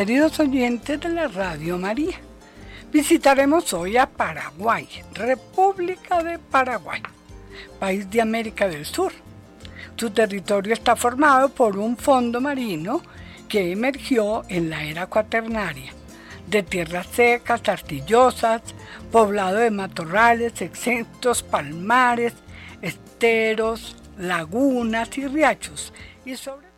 queridos 0.00 0.40
oyentes 0.40 0.98
de 0.98 1.10
la 1.10 1.28
Radio 1.28 1.76
María. 1.76 2.16
Visitaremos 2.90 3.74
hoy 3.74 3.98
a 3.98 4.06
Paraguay, 4.06 4.88
República 5.12 6.22
de 6.22 6.38
Paraguay, 6.38 7.02
país 7.78 8.10
de 8.10 8.22
América 8.22 8.66
del 8.66 8.86
Sur. 8.86 9.12
Su 9.96 10.08
territorio 10.08 10.72
está 10.72 10.96
formado 10.96 11.50
por 11.50 11.76
un 11.76 11.98
fondo 11.98 12.40
marino 12.40 13.02
que 13.46 13.72
emergió 13.72 14.42
en 14.48 14.70
la 14.70 14.82
era 14.84 15.06
cuaternaria, 15.06 15.92
de 16.46 16.62
tierras 16.62 17.06
secas, 17.08 17.68
artillosas, 17.68 18.62
poblado 19.12 19.58
de 19.58 19.70
matorrales, 19.70 20.62
exentos, 20.62 21.42
palmares, 21.42 22.32
esteros, 22.80 23.96
lagunas 24.16 25.18
y 25.18 25.26
riachos, 25.26 25.92
y 26.24 26.36
sobre 26.36 26.69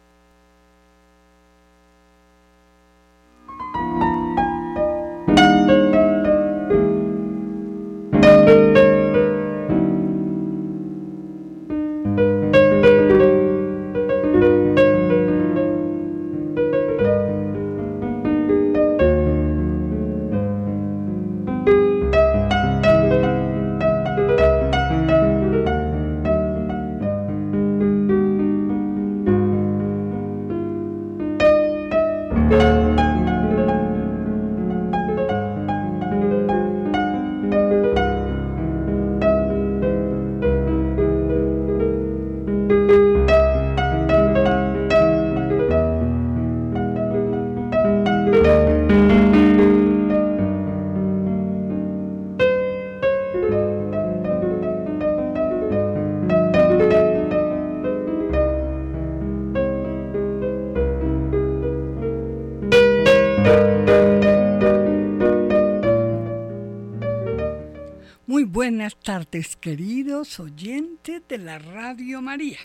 oyentes 70.22 71.22
de 71.28 71.38
la 71.38 71.58
Radio 71.58 72.22
María. 72.22 72.58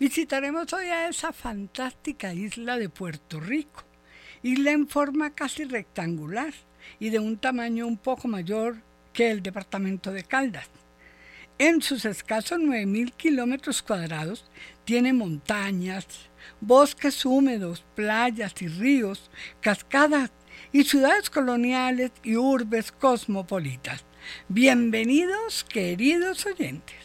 Visitaremos 0.00 0.72
hoy 0.72 0.86
a 0.86 1.08
esa 1.08 1.32
fantástica 1.32 2.34
isla 2.34 2.78
de 2.78 2.88
Puerto 2.88 3.38
Rico, 3.38 3.84
isla 4.42 4.72
en 4.72 4.88
forma 4.88 5.30
casi 5.30 5.64
rectangular 5.64 6.52
y 6.98 7.10
de 7.10 7.20
un 7.20 7.38
tamaño 7.38 7.86
un 7.86 7.96
poco 7.96 8.26
mayor 8.26 8.82
que 9.12 9.30
el 9.30 9.40
departamento 9.40 10.10
de 10.10 10.24
Caldas. 10.24 10.68
En 11.58 11.80
sus 11.80 12.04
escasos 12.04 12.58
9.000 12.58 13.12
kilómetros 13.12 13.82
cuadrados 13.82 14.44
tiene 14.84 15.12
montañas, 15.12 16.06
bosques 16.60 17.24
húmedos, 17.24 17.84
playas 17.94 18.60
y 18.60 18.66
ríos, 18.66 19.30
cascadas 19.60 20.32
y 20.72 20.82
ciudades 20.82 21.30
coloniales 21.30 22.10
y 22.24 22.34
urbes 22.36 22.90
cosmopolitas. 22.90 24.04
Bienvenidos, 24.48 25.64
queridos 25.64 26.46
oyentes. 26.46 26.96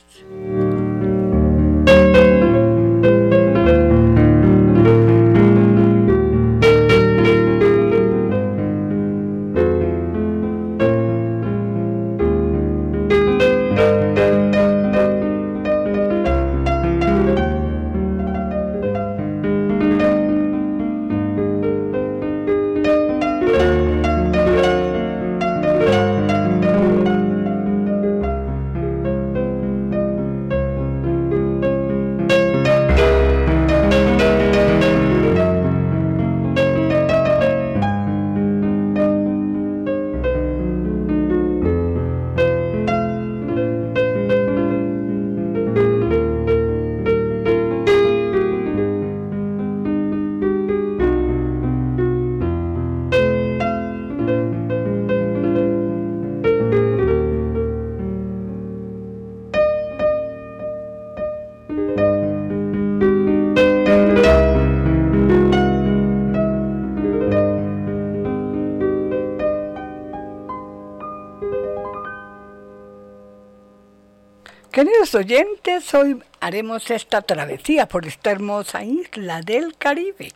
Oyentes, 75.14 75.94
hoy 75.94 76.24
haremos 76.40 76.90
esta 76.90 77.22
travesía 77.22 77.86
por 77.88 78.08
esta 78.08 78.32
hermosa 78.32 78.86
isla 78.86 79.42
del 79.42 79.78
Caribe. 79.78 80.32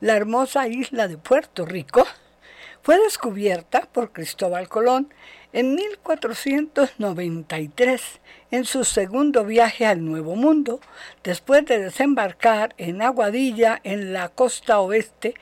La 0.00 0.16
hermosa 0.16 0.68
isla 0.68 1.08
de 1.08 1.16
Puerto 1.16 1.64
Rico 1.64 2.06
fue 2.82 2.98
descubierta 2.98 3.88
por 3.90 4.12
Cristóbal 4.12 4.68
Colón 4.68 5.14
en 5.54 5.76
1493 5.76 8.02
en 8.50 8.66
su 8.66 8.84
segundo 8.84 9.46
viaje 9.46 9.86
al 9.86 10.04
Nuevo 10.04 10.36
Mundo, 10.36 10.80
después 11.24 11.64
de 11.64 11.78
desembarcar 11.78 12.74
en 12.76 13.00
Aguadilla 13.00 13.80
en 13.82 14.12
la 14.12 14.28
costa 14.28 14.78
oeste 14.80 15.32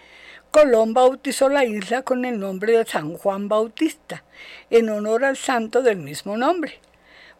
Colón 0.52 0.94
bautizó 0.94 1.48
la 1.48 1.64
isla 1.64 2.02
con 2.02 2.24
el 2.24 2.38
nombre 2.38 2.78
de 2.78 2.86
San 2.86 3.14
Juan 3.14 3.48
Bautista, 3.48 4.22
en 4.68 4.90
honor 4.90 5.24
al 5.24 5.36
santo 5.36 5.82
del 5.82 5.96
mismo 5.96 6.36
nombre. 6.36 6.78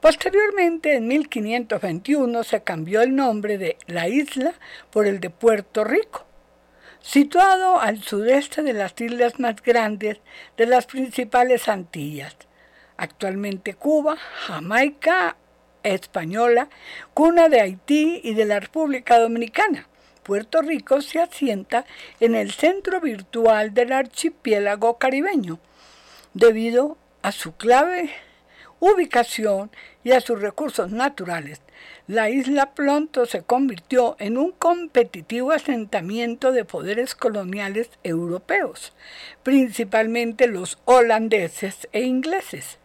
Posteriormente, 0.01 0.95
en 0.95 1.09
1521, 1.09 2.43
se 2.43 2.63
cambió 2.63 3.03
el 3.03 3.15
nombre 3.15 3.59
de 3.59 3.77
la 3.87 4.09
isla 4.09 4.55
por 4.91 5.07
el 5.07 5.21
de 5.21 5.29
Puerto 5.29 5.85
Rico, 5.85 6.25
situado 7.01 7.79
al 7.79 8.03
sudeste 8.03 8.63
de 8.63 8.73
las 8.73 8.99
islas 8.99 9.39
más 9.39 9.57
grandes 9.63 10.19
de 10.57 10.65
las 10.67 10.87
principales 10.87 11.69
Antillas. 11.69 12.35
Actualmente 12.97 13.75
Cuba, 13.75 14.17
Jamaica 14.17 15.37
Española, 15.83 16.71
cuna 17.13 17.51
de 17.51 17.61
Haití 17.61 18.23
y 18.25 18.33
de 18.33 18.47
la 18.47 18.61
República 18.61 19.19
Dominicana. 19.19 19.87
Puerto 20.23 20.63
Rico 20.63 21.03
se 21.03 21.21
asienta 21.21 21.85
en 22.21 22.35
el 22.35 22.53
centro 22.53 23.03
virtual 23.03 23.75
del 23.75 23.93
archipiélago 23.93 24.97
caribeño, 24.97 25.59
debido 26.33 26.97
a 27.23 27.33
su 27.33 27.55
clave 27.57 28.11
ubicación 28.81 29.71
y 30.03 30.13
a 30.13 30.21
sus 30.21 30.41
recursos 30.41 30.91
naturales, 30.91 31.61
la 32.07 32.29
isla 32.31 32.75
pronto 32.75 33.27
se 33.27 33.43
convirtió 33.43 34.17
en 34.19 34.37
un 34.37 34.51
competitivo 34.51 35.53
asentamiento 35.53 36.51
de 36.51 36.65
poderes 36.65 37.15
coloniales 37.15 37.91
europeos, 38.03 38.93
principalmente 39.43 40.49
los 40.49 40.79
holandeses 40.87 41.89
e 41.93 42.01
ingleses. 42.01 42.79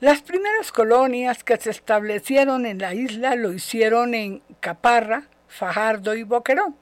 Las 0.00 0.22
primeras 0.22 0.70
colonias 0.70 1.42
que 1.42 1.56
se 1.56 1.70
establecieron 1.70 2.66
en 2.66 2.78
la 2.78 2.94
isla 2.94 3.34
lo 3.34 3.52
hicieron 3.52 4.14
en 4.14 4.42
Caparra, 4.60 5.24
Fajardo 5.48 6.14
y 6.14 6.22
Boquerón, 6.22 6.76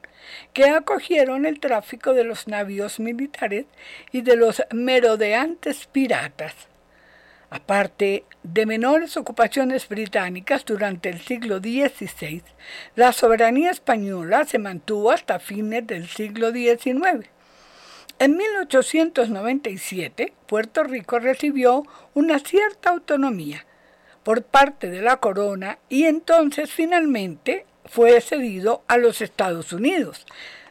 que 0.53 0.69
acogieron 0.69 1.47
el 1.47 1.59
tráfico 1.59 2.13
de 2.13 2.25
los 2.25 2.47
navíos 2.47 3.01
militares 3.01 3.65
y 4.13 4.21
de 4.21 4.37
los 4.37 4.63
merodeantes 4.71 5.87
piratas. 5.87 6.55
Aparte 7.49 8.25
de 8.43 8.67
menores 8.67 9.17
ocupaciones 9.17 9.89
británicas 9.89 10.65
durante 10.65 11.11
el 11.11 11.21
siglo 11.21 11.59
XVI, 11.59 12.43
la 12.97 13.13
soberanía 13.13 13.71
española 13.71 14.45
se 14.45 14.59
mantuvo 14.59 15.13
hasta 15.13 15.39
fines 15.39 15.87
del 15.87 16.09
siglo 16.09 16.51
XIX. 16.51 17.29
En 18.19 18.37
1897, 18.37 20.33
Puerto 20.47 20.83
Rico 20.83 21.19
recibió 21.21 21.85
una 22.15 22.41
cierta 22.41 22.91
autonomía 22.91 23.65
por 24.25 24.43
parte 24.43 24.91
de 24.91 25.03
la 25.03 25.19
corona 25.19 25.79
y 25.89 26.07
entonces 26.07 26.73
finalmente 26.73 27.65
fue 27.85 28.21
cedido 28.21 28.83
a 28.89 28.97
los 28.97 29.21
Estados 29.21 29.73
Unidos. 29.73 30.27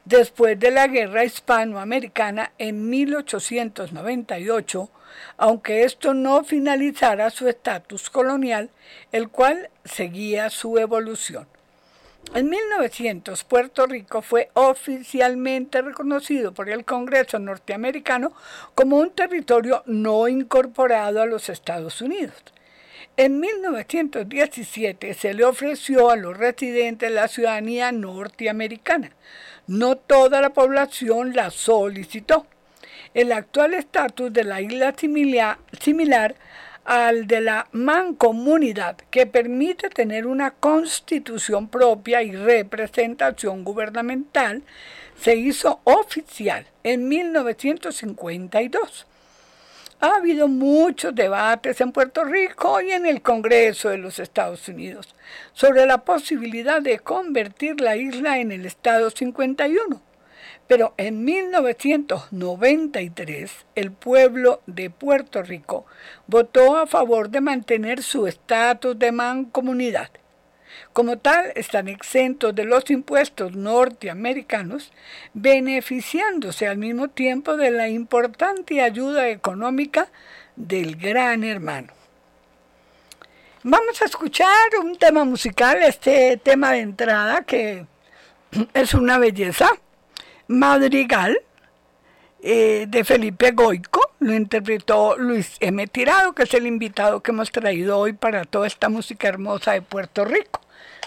Después 0.05 0.59
de 0.59 0.69
la 0.69 0.85
guerra 0.85 1.25
hispanoamericana 1.25 2.51
en 2.59 2.91
1898, 2.91 4.91
aunque 5.37 5.83
esto 5.83 6.13
no 6.13 6.43
finalizara 6.43 7.31
su 7.31 7.47
estatus 7.47 8.11
colonial, 8.11 8.69
el 9.11 9.29
cual 9.29 9.71
seguía 9.83 10.51
su 10.51 10.77
evolución. 10.77 11.47
En 12.35 12.49
1900, 12.49 13.43
Puerto 13.45 13.87
Rico 13.87 14.21
fue 14.21 14.51
oficialmente 14.53 15.81
reconocido 15.81 16.53
por 16.53 16.69
el 16.69 16.85
Congreso 16.85 17.39
norteamericano 17.39 18.31
como 18.75 18.97
un 18.97 19.09
territorio 19.09 19.81
no 19.87 20.27
incorporado 20.27 21.19
a 21.19 21.25
los 21.25 21.49
Estados 21.49 22.01
Unidos. 22.01 22.43
En 23.17 23.39
1917 23.39 25.13
se 25.13 25.33
le 25.33 25.45
ofreció 25.45 26.09
a 26.09 26.17
los 26.17 26.37
residentes 26.37 27.09
la 27.11 27.29
ciudadanía 27.29 27.93
norteamericana. 27.93 29.11
No 29.67 29.95
toda 29.95 30.41
la 30.41 30.51
población 30.51 31.35
la 31.35 31.49
solicitó. 31.49 32.45
El 33.13 33.31
actual 33.31 33.73
estatus 33.73 34.31
de 34.31 34.43
la 34.43 34.61
isla 34.61 34.93
similar, 34.97 36.35
al 36.83 37.25
de 37.25 37.41
la 37.41 37.67
mancomunidad, 37.71 38.97
que 39.09 39.25
permite 39.25 39.89
tener 39.89 40.27
una 40.27 40.51
constitución 40.51 41.67
propia 41.67 42.21
y 42.21 42.35
representación 42.35 43.63
gubernamental, 43.63 44.61
se 45.19 45.35
hizo 45.35 45.79
oficial 45.83 46.67
en 46.83 47.07
1952. 47.07 49.07
Ha 49.99 50.17
habido 50.17 50.47
muchos 50.47 51.15
debates 51.15 51.81
en 51.81 51.91
Puerto 51.91 52.23
Rico 52.23 52.81
y 52.81 52.91
en 52.91 53.05
el 53.05 53.21
Congreso 53.21 53.89
de 53.89 53.97
los 53.97 54.19
Estados 54.19 54.67
Unidos 54.67 55.15
sobre 55.53 55.85
la 55.85 55.99
posibilidad 55.99 56.81
de 56.81 56.99
convertir 56.99 57.81
la 57.81 57.95
isla 57.95 58.39
en 58.39 58.51
el 58.51 58.65
Estado 58.65 59.09
51 59.09 60.01
pero 60.67 60.93
en 60.97 61.23
1993 61.23 63.51
el 63.75 63.91
pueblo 63.91 64.61
de 64.65 64.89
Puerto 64.89 65.43
Rico 65.43 65.85
votó 66.27 66.77
a 66.77 66.87
favor 66.87 67.29
de 67.29 67.41
mantener 67.41 68.01
su 68.01 68.25
estatus 68.27 68.97
de 68.97 69.11
mancomunidad. 69.11 70.09
Como 70.95 71.17
tal, 71.17 71.51
están 71.55 71.89
exentos 71.89 72.55
de 72.55 72.63
los 72.63 72.89
impuestos 72.89 73.53
norteamericanos, 73.53 74.93
beneficiándose 75.33 76.69
al 76.69 76.77
mismo 76.77 77.09
tiempo 77.09 77.57
de 77.57 77.69
la 77.69 77.89
importante 77.89 78.81
ayuda 78.81 79.27
económica 79.27 80.07
del 80.55 80.95
gran 80.95 81.43
hermano. 81.43 81.91
Vamos 83.63 84.01
a 84.01 84.05
escuchar 84.05 84.47
un 84.81 84.95
tema 84.95 85.25
musical, 85.25 85.83
este 85.83 86.37
tema 86.37 86.71
de 86.71 86.79
entrada 86.79 87.41
que 87.41 87.85
es 88.73 88.93
una 88.93 89.17
belleza 89.17 89.69
Madrigal 90.47 91.37
eh, 92.41 92.85
de 92.87 93.03
Felipe 93.03 93.51
Goico, 93.51 94.13
lo 94.19 94.33
interpretó 94.33 95.17
Luis 95.17 95.57
M. 95.59 95.87
Tirado, 95.87 96.31
que 96.31 96.43
es 96.43 96.53
el 96.53 96.65
invitado 96.65 97.21
que 97.21 97.31
hemos 97.31 97.51
traído 97.51 97.99
hoy 97.99 98.13
para 98.13 98.45
toda 98.45 98.65
esta 98.65 98.87
música 98.87 99.27
hermosa 99.27 99.73
de 99.73 99.81
Puerto 99.81 100.23
Rico. 100.23 100.61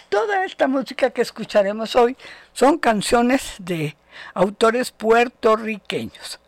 Toda 0.08 0.44
esta 0.44 0.66
música 0.68 1.10
que 1.10 1.22
escucharemos 1.22 1.94
hoy 1.94 2.16
son 2.52 2.78
canciones 2.78 3.56
de 3.58 3.96
autores 4.34 4.90
puertorriqueños. 4.90 6.40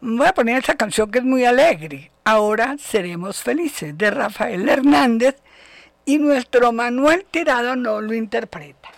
Voy 0.00 0.26
a 0.26 0.34
poner 0.34 0.62
esa 0.62 0.74
canción 0.74 1.10
que 1.10 1.18
es 1.18 1.24
muy 1.24 1.44
alegre. 1.44 2.10
Ahora 2.24 2.76
seremos 2.78 3.42
felices, 3.42 3.96
de 3.96 4.10
Rafael 4.10 4.68
Hernández, 4.68 5.36
y 6.04 6.18
nuestro 6.18 6.72
Manuel 6.72 7.24
Tirado 7.30 7.76
no 7.76 8.00
lo 8.00 8.12
interpreta. 8.12 8.90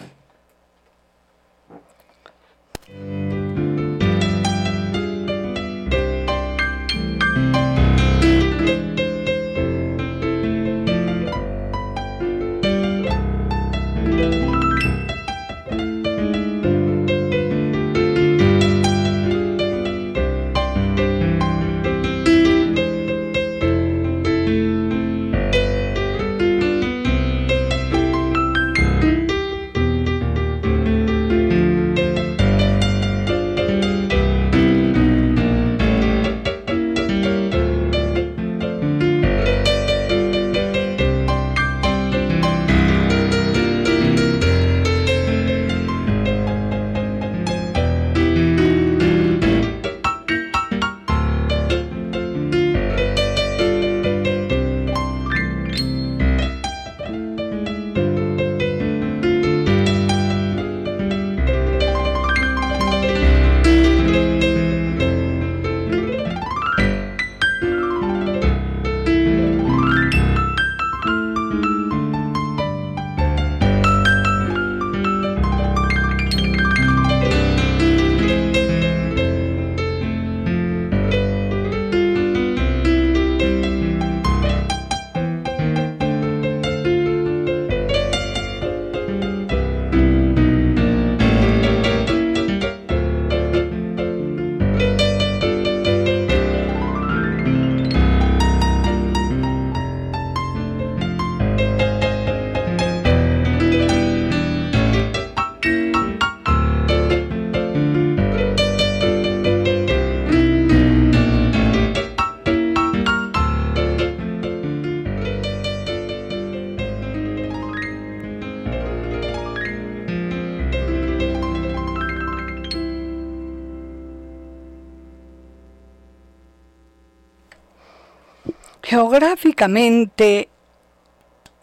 Geográficamente 128.99 130.49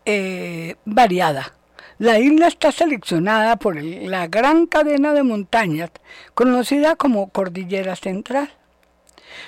eh, 0.06 0.76
variada. 0.86 1.54
La 1.98 2.18
isla 2.18 2.48
está 2.48 2.72
seleccionada 2.72 3.58
por 3.58 3.76
la 3.76 4.28
gran 4.28 4.68
cadena 4.68 5.12
de 5.12 5.24
montañas 5.24 5.92
conocida 6.34 6.96
como 6.96 7.30
Cordillera 7.32 7.98
Central, 7.98 8.50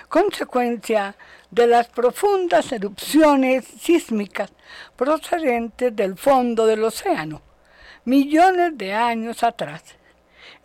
consecuencia 0.10 1.16
de 1.50 1.68
las 1.68 1.88
profundas 1.88 2.74
erupciones 2.74 3.64
sísmicas 3.80 4.52
procedentes 4.98 5.96
del 5.96 6.18
fondo 6.18 6.66
del 6.66 6.84
océano, 6.84 7.42
millones 8.04 8.78
de 8.78 8.94
años 8.94 9.44
atrás. 9.44 9.96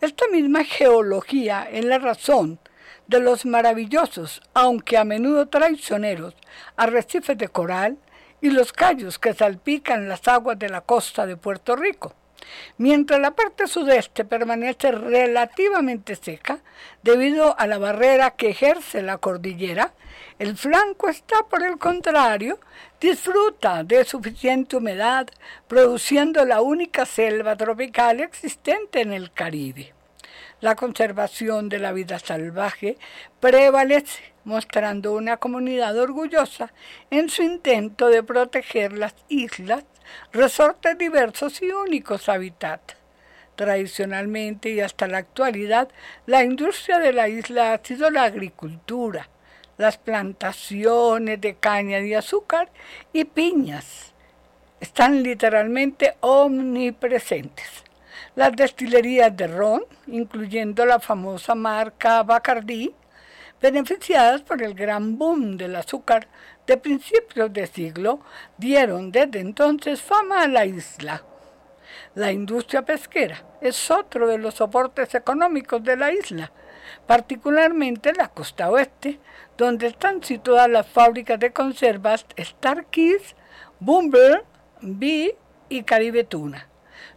Esta 0.01 0.27
misma 0.27 0.65
geología 0.65 1.69
es 1.71 1.85
la 1.85 1.99
razón 1.99 2.59
de 3.07 3.19
los 3.19 3.45
maravillosos, 3.45 4.41
aunque 4.53 4.97
a 4.97 5.03
menudo 5.03 5.47
traicioneros, 5.47 6.35
arrecifes 6.77 7.37
de 7.37 7.47
coral 7.47 7.97
y 8.41 8.49
los 8.49 8.73
callos 8.73 9.19
que 9.19 9.33
salpican 9.33 10.09
las 10.09 10.27
aguas 10.27 10.59
de 10.59 10.69
la 10.69 10.81
costa 10.81 11.25
de 11.25 11.37
Puerto 11.37 11.75
Rico. 11.75 12.13
mientras 12.77 13.19
la 13.21 13.31
parte 13.31 13.67
sudeste 13.67 14.25
permanece 14.25 14.91
relativamente 14.91 16.15
seca 16.15 16.59
debido 17.01 17.57
a 17.57 17.67
la 17.67 17.77
barrera 17.77 18.31
que 18.31 18.49
ejerce 18.49 19.01
la 19.01 19.17
cordillera, 19.17 19.93
el 20.39 20.57
flanco 20.57 21.09
está, 21.09 21.43
por 21.49 21.63
el 21.63 21.77
contrario, 21.77 22.59
disfruta 22.99 23.83
de 23.83 24.03
suficiente 24.03 24.75
humedad, 24.75 25.27
produciendo 25.67 26.43
la 26.45 26.61
única 26.61 27.05
selva 27.05 27.55
tropical 27.55 28.19
existente 28.19 29.01
en 29.01 29.13
el 29.13 29.31
Caribe. 29.31 29.92
La 30.63 30.75
conservación 30.75 31.67
de 31.67 31.77
la 31.77 31.91
vida 31.91 32.19
salvaje 32.19 32.97
prevalece, 33.41 34.23
mostrando 34.45 35.11
una 35.11 35.35
comunidad 35.35 35.97
orgullosa 35.97 36.71
en 37.11 37.27
su 37.27 37.43
intento 37.43 38.07
de 38.07 38.23
proteger 38.23 38.93
las 38.93 39.13
islas 39.27 39.83
resortes 40.31 40.97
diversos 40.97 41.61
y 41.61 41.69
únicos 41.69 42.29
hábitats. 42.29 42.95
Tradicionalmente 43.57 44.69
y 44.69 44.79
hasta 44.79 45.05
la 45.09 45.17
actualidad, 45.17 45.89
la 46.27 46.45
industria 46.45 46.99
de 46.99 47.11
la 47.11 47.27
isla 47.27 47.73
ha 47.73 47.83
sido 47.83 48.09
la 48.09 48.23
agricultura, 48.23 49.27
las 49.77 49.97
plantaciones 49.97 51.41
de 51.41 51.55
caña 51.55 51.99
de 51.99 52.15
azúcar 52.15 52.69
y 53.11 53.25
piñas. 53.25 54.13
Están 54.79 55.23
literalmente 55.23 56.15
omnipresentes. 56.21 57.83
Las 58.35 58.55
destilerías 58.55 59.37
de 59.37 59.45
ron, 59.45 59.85
incluyendo 60.07 60.87
la 60.87 60.99
famosa 60.99 61.53
marca 61.53 62.23
Bacardi, 62.23 62.95
beneficiadas 63.61 64.41
por 64.41 64.63
el 64.63 64.73
gran 64.73 65.19
boom 65.19 65.55
del 65.55 65.75
azúcar 65.75 66.27
de 66.65 66.77
principios 66.77 67.53
de 67.53 67.67
siglo, 67.67 68.21
dieron 68.57 69.11
desde 69.11 69.39
entonces 69.39 70.01
fama 70.01 70.41
a 70.41 70.47
la 70.47 70.65
isla. 70.65 71.23
La 72.15 72.31
industria 72.31 72.81
pesquera 72.81 73.43
es 73.61 73.91
otro 73.91 74.27
de 74.27 74.39
los 74.39 74.55
soportes 74.55 75.13
económicos 75.13 75.83
de 75.83 75.95
la 75.95 76.11
isla, 76.11 76.51
particularmente 77.05 78.13
la 78.13 78.29
costa 78.29 78.71
oeste, 78.71 79.19
donde 79.57 79.87
están 79.87 80.23
situadas 80.23 80.69
las 80.69 80.87
fábricas 80.87 81.39
de 81.39 81.53
conservas 81.53 82.25
Starkeys, 82.39 83.35
Bumble, 83.79 84.41
Bee 84.81 85.37
y 85.69 85.83
Caribe 85.83 86.23
Tuna. 86.23 86.72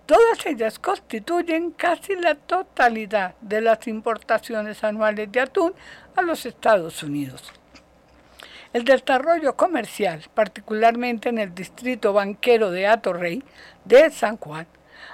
Todas 0.07 0.47
ellas 0.47 0.79
constituyen 0.79 1.73
casi 1.73 2.15
la 2.15 2.37
totalidad 2.37 3.35
de 3.41 3.61
las 3.61 3.89
importaciones 3.89 4.85
anuales 4.85 5.33
de 5.33 5.41
atún 5.41 5.75
a 6.15 6.23
los 6.23 6.47
Estados 6.47 7.03
Unidos. 7.03 7.53
El 8.73 8.85
desarrollo 8.85 9.57
comercial, 9.57 10.23
particularmente 10.33 11.29
en 11.29 11.39
el 11.39 11.55
distrito 11.55 12.13
banquero 12.13 12.71
de 12.71 12.87
Atorrey 12.87 13.43
de 13.85 14.11
San 14.11 14.37
Juan, 14.37 14.69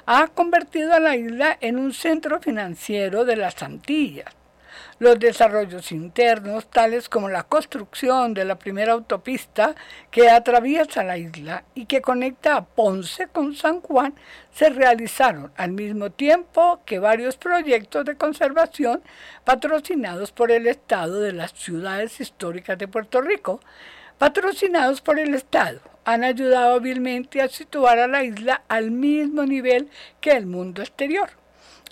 ha 0.05 0.27
convertido 0.29 0.93
a 0.93 1.01
la 1.01 1.17
isla 1.17 1.57
en 1.61 1.79
un 1.79 1.95
centro 1.95 2.41
financiero 2.41 3.25
de 3.25 3.37
las 3.37 3.63
Antillas 3.63 4.42
los 5.03 5.19
desarrollos 5.19 5.91
internos, 5.91 6.71
tales 6.71 7.09
como 7.09 7.29
la 7.29 7.43
construcción 7.43 8.35
de 8.35 8.45
la 8.45 8.55
primera 8.55 8.93
autopista 8.93 9.75
que 10.13 10.31
atraviesa 10.31 11.03
la 11.03 11.19
isla 11.19 11.65
y 11.75 11.87
que 11.87 12.01
conecta 12.01 12.55
a 12.55 12.65
Ponce 12.65 13.27
con 13.27 13.53
San 13.57 13.81
Juan, 13.81 14.15
se 14.55 14.71
realizaron 14.71 15.51
al 15.57 15.73
mismo 15.73 16.13
tiempo 16.13 16.83
que 16.87 17.01
varios 17.01 17.37
proyectos 17.37 18.05
de 18.05 18.17
conservación 18.17 19.03
patrocinados 19.43 20.31
por 20.31 20.53
el 20.53 20.69
Estado 20.69 21.19
de 21.19 21.33
las 21.33 21.51
ciudades 21.51 22.21
históricas 22.21 22.79
de 22.79 22.87
Puerto 22.87 23.21
Rico, 23.21 23.59
patrocinados 24.19 25.01
por 25.01 25.19
el 25.19 25.35
Estado 25.35 25.81
han 26.05 26.23
ayudado 26.23 26.77
hábilmente 26.77 27.43
a 27.43 27.49
situar 27.49 27.99
a 27.99 28.07
la 28.07 28.23
isla 28.23 28.63
al 28.69 28.93
mismo 28.93 29.45
nivel 29.45 29.91
que 30.21 30.31
el 30.31 30.47
mundo 30.47 30.81
exterior 30.81 31.42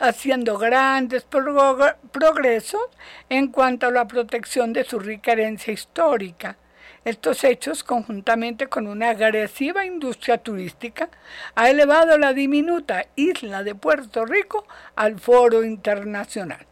haciendo 0.01 0.59
grandes 0.59 1.25
progresos 1.25 2.83
en 3.29 3.49
cuanto 3.49 3.87
a 3.87 3.91
la 3.91 4.09
protección 4.09 4.73
de 4.73 4.85
su 4.85 4.99
rica 4.99 5.33
herencia 5.33 5.73
histórica. 5.73 6.57
Estos 7.05 7.45
hechos, 7.45 7.83
conjuntamente 7.83 8.67
con 8.67 8.87
una 8.87 9.11
agresiva 9.11 9.87
industria 9.87 10.39
turística, 10.39 11.09
ha 11.55 11.71
elevado 11.71 12.19
la 12.19 12.35
diminuta 12.35 13.07
isla 13.17 13.63
de 13.63 13.75
Puerto 13.75 14.27
Rico 14.27 14.67
al 14.97 15.19
foro 15.19 15.65
internacional. 15.65 16.67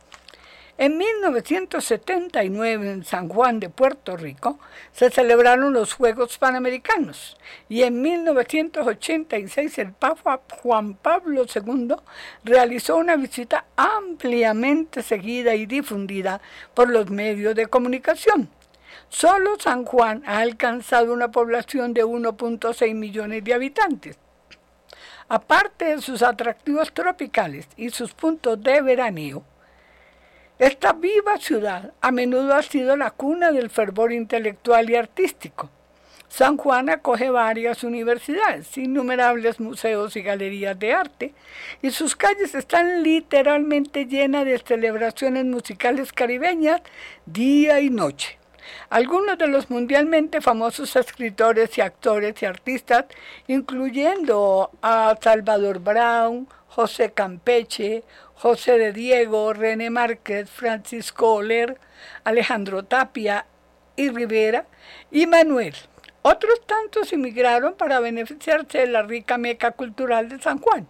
En 0.81 0.97
1979, 0.97 2.93
en 2.93 3.05
San 3.05 3.29
Juan 3.29 3.59
de 3.59 3.69
Puerto 3.69 4.17
Rico, 4.17 4.61
se 4.93 5.11
celebraron 5.11 5.73
los 5.73 5.93
Juegos 5.93 6.39
Panamericanos 6.39 7.37
y 7.69 7.83
en 7.83 8.01
1986 8.01 9.77
el 9.79 9.91
Papa 9.91 10.41
Juan 10.63 10.95
Pablo 10.95 11.47
II 11.53 11.97
realizó 12.45 12.97
una 12.97 13.17
visita 13.17 13.65
ampliamente 13.75 15.03
seguida 15.03 15.57
y 15.57 15.67
difundida 15.67 16.41
por 16.75 16.89
los 16.89 17.11
medios 17.11 17.57
de 17.57 17.67
comunicación. 17.67 18.49
Solo 19.09 19.59
San 19.59 19.85
Juan 19.85 20.23
ha 20.27 20.39
alcanzado 20.39 21.13
una 21.13 21.33
población 21.33 21.93
de 21.93 22.05
1.6 22.05 22.95
millones 22.95 23.43
de 23.43 23.53
habitantes. 23.53 24.17
Aparte 25.29 25.87
de 25.87 26.01
sus 26.01 26.23
atractivos 26.23 26.93
tropicales 26.93 27.67
y 27.77 27.91
sus 27.91 28.15
puntos 28.15 28.63
de 28.63 28.81
veraneo, 28.81 29.43
esta 30.59 30.93
viva 30.93 31.39
ciudad 31.39 31.93
a 32.01 32.11
menudo 32.11 32.55
ha 32.55 32.63
sido 32.63 32.97
la 32.97 33.11
cuna 33.11 33.53
del 33.53 33.71
fervor 33.71 34.13
intelectual 34.13 34.91
y 34.91 34.97
artístico. 34.97 35.71
San 36.29 36.57
Juan 36.57 36.91
acoge 36.91 37.31
varias 37.31 37.85
universidades, 37.85 38.77
innumerables 38.77 39.61
museos 39.61 40.15
y 40.17 40.23
galerías 40.23 40.79
de 40.79 40.93
arte, 40.93 41.35
y 41.81 41.91
sus 41.91 42.17
calles 42.17 42.55
están 42.55 43.03
literalmente 43.03 44.07
llenas 44.07 44.45
de 44.45 44.59
celebraciones 44.59 45.47
musicales 45.47 46.13
caribeñas 46.13 46.83
día 47.25 47.81
y 47.81 47.89
noche. 47.89 48.39
Algunos 48.91 49.39
de 49.39 49.47
los 49.47 49.71
mundialmente 49.71 50.41
famosos 50.41 50.95
escritores 50.97 51.77
y 51.79 51.81
actores 51.81 52.43
y 52.43 52.47
artistas, 52.47 53.07
incluyendo 53.47 54.71
a 54.83 55.17
Salvador 55.21 55.79
Brown, 55.79 56.47
José 56.69 57.11
Campeche, 57.13 58.05
José 58.41 58.79
de 58.79 58.93
Diego, 58.93 59.53
René 59.53 59.91
Márquez, 59.91 60.49
Francisco 60.49 61.35
Oler, 61.35 61.77
Alejandro 62.23 62.85
Tapia 62.85 63.47
y 63.97 64.11
Rivera, 64.11 64.65
y 65.11 65.27
Manuel. 65.27 65.75
Otros 66.23 66.65
tantos 66.65 67.13
emigraron 67.13 67.75
para 67.75 67.99
beneficiarse 67.99 68.79
de 68.79 68.87
la 68.87 69.03
rica 69.03 69.39
meca 69.39 69.73
cultural 69.73 70.29
de 70.29 70.41
San 70.41 70.61
Juan. 70.61 70.87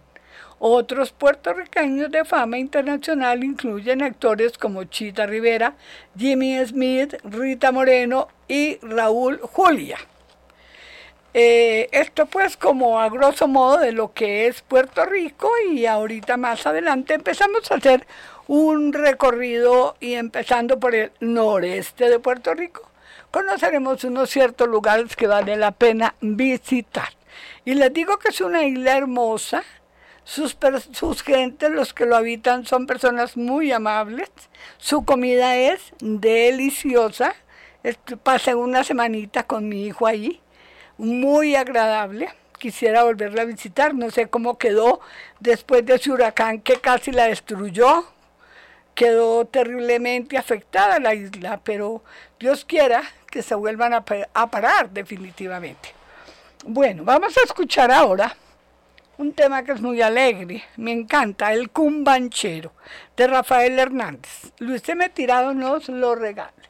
Otros 0.59 1.11
puertorriqueños 1.11 2.11
de 2.11 2.23
fama 2.23 2.59
internacional 2.59 3.43
incluyen 3.43 4.03
actores 4.03 4.55
como 4.55 4.83
Chita 4.83 5.25
Rivera, 5.25 5.73
Jimmy 6.15 6.63
Smith, 6.63 7.15
Rita 7.23 7.71
Moreno 7.71 8.27
y 8.47 8.77
Raúl 8.83 9.39
Julia. 9.41 9.97
Eh, 11.35 11.89
esto 11.91 12.25
pues 12.25 12.57
como 12.57 12.99
a 12.99 13.07
grosso 13.09 13.47
modo 13.47 13.77
de 13.77 13.91
lo 13.91 14.13
que 14.13 14.47
es 14.47 14.61
Puerto 14.61 15.05
Rico 15.05 15.51
y 15.71 15.85
ahorita 15.85 16.37
más 16.37 16.65
adelante 16.65 17.13
empezamos 17.13 17.69
a 17.69 17.75
hacer 17.75 18.07
un 18.47 18.93
recorrido 18.93 19.95
y 19.99 20.15
empezando 20.15 20.79
por 20.79 20.95
el 20.95 21.11
noreste 21.19 22.09
de 22.09 22.17
Puerto 22.17 22.55
Rico, 22.55 22.89
conoceremos 23.29 24.03
unos 24.05 24.31
ciertos 24.31 24.67
lugares 24.67 25.15
que 25.15 25.27
vale 25.27 25.55
la 25.55 25.71
pena 25.71 26.15
visitar. 26.19 27.09
Y 27.63 27.75
les 27.75 27.93
digo 27.93 28.17
que 28.17 28.29
es 28.29 28.41
una 28.41 28.63
isla 28.63 28.97
hermosa, 28.97 29.63
sus, 30.23 30.57
sus 30.93 31.21
gentes, 31.21 31.69
los 31.69 31.93
que 31.93 32.07
lo 32.07 32.15
habitan, 32.15 32.65
son 32.65 32.87
personas 32.87 33.37
muy 33.37 33.71
amables, 33.71 34.31
su 34.79 35.05
comida 35.05 35.55
es 35.57 35.93
deliciosa, 35.99 37.35
pasé 38.23 38.55
una 38.55 38.83
semanita 38.83 39.43
con 39.43 39.69
mi 39.69 39.85
hijo 39.85 40.07
allí 40.07 40.41
muy 40.99 41.55
agradable. 41.55 42.29
Quisiera 42.59 43.03
volverla 43.03 43.43
a 43.43 43.45
visitar. 43.45 43.95
No 43.95 44.11
sé 44.11 44.27
cómo 44.27 44.57
quedó 44.57 44.99
después 45.39 45.85
de 45.85 45.95
ese 45.95 46.11
huracán 46.11 46.61
que 46.61 46.75
casi 46.75 47.11
la 47.11 47.25
destruyó. 47.25 48.05
Quedó 48.93 49.45
terriblemente 49.45 50.37
afectada 50.37 50.99
la 50.99 51.15
isla, 51.15 51.61
pero 51.63 52.03
Dios 52.37 52.65
quiera 52.65 53.01
que 53.31 53.41
se 53.41 53.55
vuelvan 53.55 53.93
a, 53.93 54.03
parar 54.03 54.89
definitivamente. 54.89 55.93
Bueno, 56.65 57.05
vamos 57.05 57.37
a 57.37 57.45
escuchar 57.45 57.91
ahora 57.91 58.35
un 59.17 59.31
tema 59.31 59.63
que 59.63 59.71
es 59.71 59.81
muy 59.81 60.01
alegre, 60.01 60.63
me 60.75 60.91
encanta, 60.91 61.53
el 61.53 61.69
cumbanchero 61.69 62.73
de 63.15 63.27
Rafael 63.27 63.79
Hernández. 63.79 64.51
Luis 64.59 64.87
M. 64.89 65.07
Tirado 65.09 65.53
nos 65.53 65.87
lo 65.87 66.15
regala. 66.15 66.68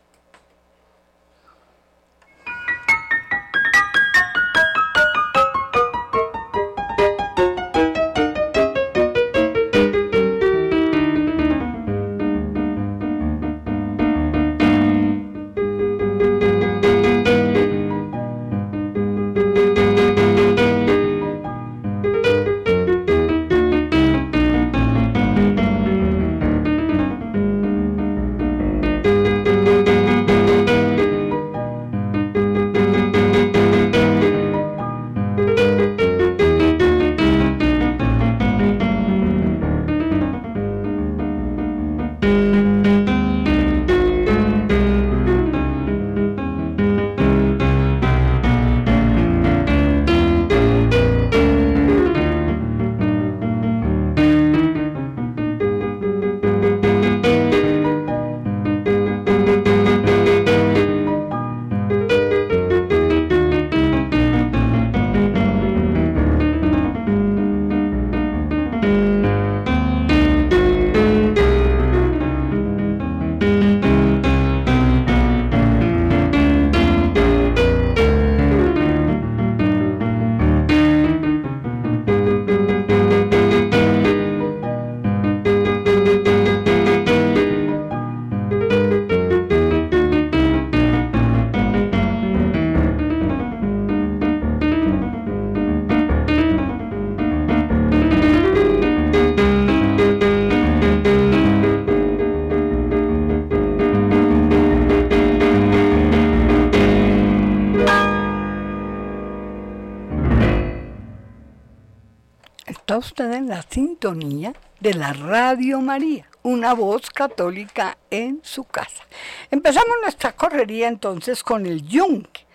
Está 112.90 112.98
usted 112.98 113.32
en 113.34 113.48
la 113.48 113.62
sintonía 113.62 114.52
de 114.80 114.96
la 114.96 115.14
Radio 115.14 115.80
María, 115.80 116.26
una 116.42 116.74
voz 116.74 117.12
católica 117.12 118.00
en 118.10 118.40
su 118.42 118.64
casa. 118.64 119.04
Empezamos 119.52 119.96
nuestra 120.02 120.32
correría 120.32 120.88
entonces 120.88 121.44
con 121.44 121.68
el 121.68 121.88
Yunque, 121.88 122.48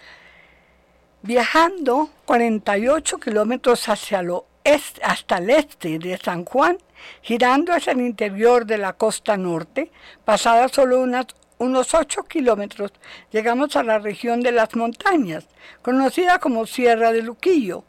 viajando 1.23 2.11
48 2.25 3.19
kilómetros 3.19 3.89
hacia 3.89 4.23
lo 4.23 4.47
este, 4.65 5.05
hasta 5.05 5.39
el 5.39 5.51
este 5.51 6.01
de 6.01 6.19
San 6.19 6.45
Juan, 6.45 6.79
girando 7.23 7.73
hacia 7.73 7.93
el 7.93 8.01
interior 8.01 8.67
de 8.67 8.79
la 8.79 8.95
costa 8.95 9.37
norte, 9.37 9.93
pasada 10.25 10.69
solo 10.69 11.01
unas 11.01 11.27
unos 11.59 11.95
8 11.95 12.25
kilómetros, 12.25 12.91
llegamos 13.31 13.77
a 13.77 13.85
la 13.85 14.01
región 14.01 14.41
de 14.41 14.51
las 14.51 14.75
montañas, 14.75 15.47
conocida 15.81 16.41
como 16.41 16.67
Sierra 16.67 17.13
de 17.13 17.23
Luquillo. 17.23 17.85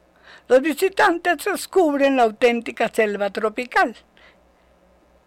Los 0.48 0.62
visitantes 0.62 1.44
descubren 1.44 2.18
la 2.18 2.24
auténtica 2.24 2.88
selva 2.90 3.32
tropical 3.32 3.96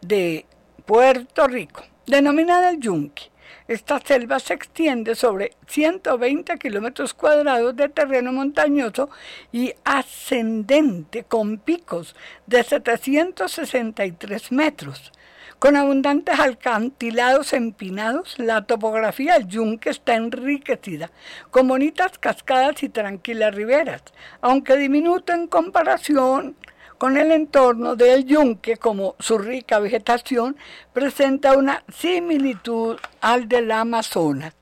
de 0.00 0.46
Puerto 0.86 1.48
Rico, 1.48 1.82
denominada 2.06 2.70
el 2.70 2.78
Yunque. 2.78 3.24
Esta 3.66 3.98
selva 3.98 4.38
se 4.38 4.54
extiende 4.54 5.16
sobre 5.16 5.56
120 5.66 6.56
kilómetros 6.58 7.14
cuadrados 7.14 7.74
de 7.74 7.88
terreno 7.88 8.32
montañoso 8.32 9.10
y 9.50 9.74
ascendente 9.84 11.24
con 11.24 11.58
picos 11.58 12.14
de 12.46 12.62
763 12.62 14.52
metros. 14.52 15.12
Con 15.58 15.74
abundantes 15.74 16.38
alcantilados 16.38 17.52
empinados, 17.52 18.38
la 18.38 18.62
topografía 18.62 19.34
del 19.34 19.48
yunque 19.48 19.90
está 19.90 20.14
enriquecida, 20.14 21.10
con 21.50 21.66
bonitas 21.66 22.16
cascadas 22.16 22.80
y 22.84 22.88
tranquilas 22.88 23.56
riberas, 23.56 24.04
aunque 24.40 24.76
diminuto 24.76 25.32
en 25.32 25.48
comparación 25.48 26.54
con 26.96 27.16
el 27.16 27.32
entorno 27.32 27.96
del 27.96 28.24
yunque, 28.24 28.76
como 28.76 29.16
su 29.18 29.36
rica 29.36 29.80
vegetación 29.80 30.56
presenta 30.92 31.58
una 31.58 31.82
similitud 31.92 32.96
al 33.20 33.48
del 33.48 33.72
Amazonas. 33.72 34.57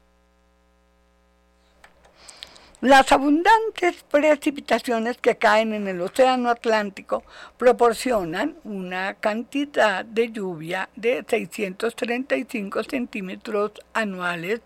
Las 2.82 3.10
abundantes 3.10 4.04
precipitaciones 4.10 5.16
que 5.16 5.38
caen 5.38 5.72
en 5.72 5.88
el 5.88 5.98
Océano 6.02 6.50
Atlántico 6.50 7.24
proporcionan 7.56 8.54
una 8.64 9.14
cantidad 9.14 10.04
de 10.04 10.30
lluvia 10.30 10.90
de 10.94 11.24
635 11.26 12.82
centímetros 12.84 13.72
anuales 13.94 14.60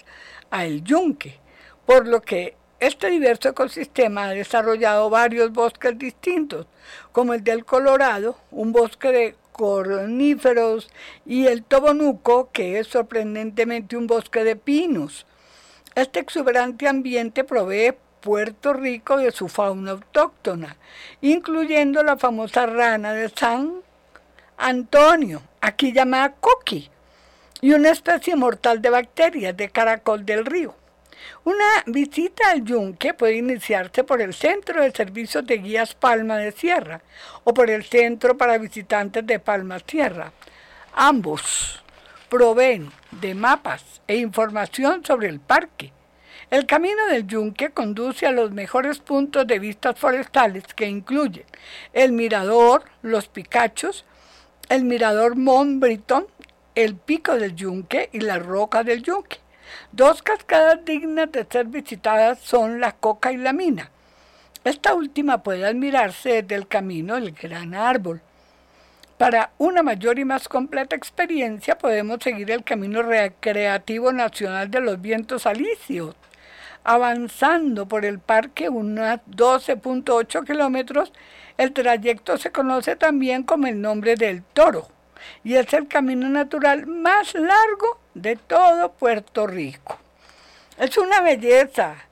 al 0.50 0.82
yunque, 0.82 1.38
por 1.86 2.08
lo 2.08 2.20
que 2.20 2.56
este 2.80 3.10
diverso 3.10 3.50
ecosistema 3.50 4.24
ha 4.24 4.30
desarrollado 4.30 5.08
varios 5.08 5.52
bosques 5.52 5.96
distintos, 5.96 6.66
como 7.12 7.32
el 7.32 7.44
del 7.44 7.64
Colorado, 7.64 8.36
un 8.50 8.72
bosque 8.72 9.12
de 9.12 9.34
corníferos, 9.52 10.90
y 11.24 11.46
el 11.46 11.62
Tobonuco, 11.62 12.50
que 12.50 12.80
es 12.80 12.88
sorprendentemente 12.88 13.96
un 13.96 14.08
bosque 14.08 14.42
de 14.42 14.56
pinos. 14.56 15.26
Este 15.94 16.20
exuberante 16.20 16.86
ambiente 16.86 17.42
provee 17.42 17.94
Puerto 18.20 18.72
Rico 18.72 19.16
de 19.16 19.32
su 19.32 19.48
fauna 19.48 19.92
autóctona, 19.92 20.76
incluyendo 21.20 22.02
la 22.02 22.16
famosa 22.16 22.66
rana 22.66 23.12
de 23.12 23.28
San 23.30 23.82
Antonio, 24.56 25.42
aquí 25.60 25.92
llamada 25.92 26.34
coqui, 26.38 26.90
y 27.60 27.72
una 27.72 27.90
especie 27.90 28.36
mortal 28.36 28.80
de 28.80 28.90
bacterias 28.90 29.56
de 29.56 29.70
caracol 29.70 30.24
del 30.24 30.46
río. 30.46 30.74
Una 31.44 31.64
visita 31.86 32.50
al 32.50 32.64
yunque 32.64 33.14
puede 33.14 33.36
iniciarse 33.36 34.04
por 34.04 34.20
el 34.22 34.32
Centro 34.32 34.82
de 34.82 34.90
Servicios 34.92 35.46
de 35.46 35.58
Guías 35.58 35.94
Palma 35.94 36.36
de 36.36 36.52
Sierra 36.52 37.00
o 37.44 37.52
por 37.52 37.68
el 37.68 37.84
Centro 37.84 38.36
para 38.36 38.58
Visitantes 38.58 39.26
de 39.26 39.38
Palma 39.38 39.78
Sierra. 39.86 40.32
Ambos 40.92 41.82
proveen 42.30 42.90
de 43.10 43.34
mapas 43.34 44.00
e 44.06 44.16
información 44.16 45.04
sobre 45.04 45.28
el 45.28 45.40
parque. 45.40 45.92
El 46.48 46.64
camino 46.64 47.06
del 47.06 47.26
yunque 47.26 47.70
conduce 47.70 48.26
a 48.26 48.32
los 48.32 48.52
mejores 48.52 49.00
puntos 49.00 49.46
de 49.46 49.58
vistas 49.58 49.98
forestales 49.98 50.64
que 50.74 50.86
incluyen 50.86 51.44
el 51.92 52.12
mirador, 52.12 52.84
los 53.02 53.28
picachos, 53.28 54.04
el 54.68 54.84
mirador 54.84 55.36
Mont 55.36 55.80
Briton, 55.80 56.26
el 56.76 56.94
pico 56.94 57.34
del 57.34 57.54
yunque 57.56 58.08
y 58.12 58.20
la 58.20 58.38
roca 58.38 58.84
del 58.84 59.02
yunque. 59.02 59.38
Dos 59.92 60.22
cascadas 60.22 60.84
dignas 60.84 61.30
de 61.32 61.46
ser 61.50 61.66
visitadas 61.66 62.38
son 62.38 62.80
la 62.80 62.92
coca 62.92 63.32
y 63.32 63.36
la 63.36 63.52
mina. 63.52 63.90
Esta 64.62 64.94
última 64.94 65.42
puede 65.42 65.66
admirarse 65.66 66.42
desde 66.42 66.54
el 66.54 66.68
camino 66.68 67.14
del 67.14 67.32
gran 67.32 67.74
árbol. 67.74 68.20
Para 69.20 69.50
una 69.58 69.82
mayor 69.82 70.18
y 70.18 70.24
más 70.24 70.48
completa 70.48 70.96
experiencia 70.96 71.76
podemos 71.76 72.20
seguir 72.22 72.50
el 72.52 72.64
Camino 72.64 73.02
Recreativo 73.02 74.12
Nacional 74.14 74.70
de 74.70 74.80
los 74.80 74.98
Vientos 74.98 75.44
Alisios, 75.44 76.16
avanzando 76.84 77.86
por 77.86 78.06
el 78.06 78.18
parque 78.18 78.70
unos 78.70 79.20
12.8 79.30 80.46
kilómetros. 80.46 81.12
El 81.58 81.74
trayecto 81.74 82.38
se 82.38 82.50
conoce 82.50 82.96
también 82.96 83.42
como 83.42 83.66
el 83.66 83.78
nombre 83.82 84.14
del 84.16 84.42
toro 84.42 84.88
y 85.44 85.56
es 85.56 85.70
el 85.74 85.86
camino 85.86 86.26
natural 86.30 86.86
más 86.86 87.34
largo 87.34 88.00
de 88.14 88.36
todo 88.36 88.92
Puerto 88.92 89.46
Rico. 89.46 89.98
Es 90.78 90.96
una 90.96 91.20
belleza, 91.20 92.06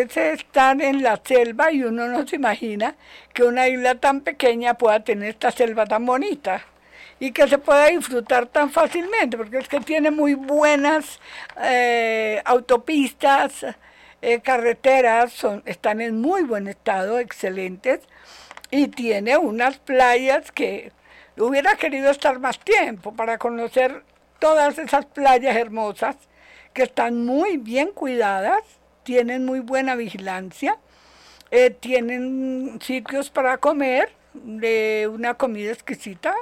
es 0.00 0.16
estar 0.16 0.80
en 0.80 1.02
la 1.02 1.20
selva 1.24 1.72
y 1.72 1.82
uno 1.82 2.08
no 2.08 2.26
se 2.26 2.36
imagina 2.36 2.96
que 3.32 3.44
una 3.44 3.68
isla 3.68 3.94
tan 3.96 4.20
pequeña 4.20 4.74
pueda 4.74 5.00
tener 5.00 5.30
esta 5.30 5.50
selva 5.50 5.86
tan 5.86 6.04
bonita 6.04 6.64
y 7.20 7.30
que 7.32 7.46
se 7.48 7.58
pueda 7.58 7.86
disfrutar 7.86 8.46
tan 8.46 8.70
fácilmente, 8.70 9.36
porque 9.36 9.58
es 9.58 9.68
que 9.68 9.80
tiene 9.80 10.10
muy 10.10 10.34
buenas 10.34 11.20
eh, 11.62 12.42
autopistas, 12.44 13.64
eh, 14.20 14.40
carreteras, 14.40 15.32
son, 15.32 15.62
están 15.64 16.00
en 16.00 16.20
muy 16.20 16.42
buen 16.42 16.66
estado, 16.66 17.18
excelentes, 17.18 18.00
y 18.70 18.88
tiene 18.88 19.36
unas 19.38 19.78
playas 19.78 20.50
que 20.50 20.92
hubiera 21.36 21.76
querido 21.76 22.10
estar 22.10 22.38
más 22.40 22.58
tiempo 22.58 23.14
para 23.14 23.38
conocer 23.38 24.02
todas 24.38 24.78
esas 24.78 25.06
playas 25.06 25.56
hermosas 25.56 26.16
que 26.72 26.82
están 26.82 27.24
muy 27.24 27.56
bien 27.56 27.92
cuidadas, 27.92 28.62
tienen 29.04 29.44
muy 29.44 29.60
buena 29.60 29.94
vigilancia, 29.94 30.78
eh, 31.50 31.70
tienen 31.70 32.78
sitios 32.82 33.30
para 33.30 33.58
comer 33.58 34.10
de 34.32 35.08
una 35.12 35.34
comida 35.34 35.70
exquisita 35.70 36.34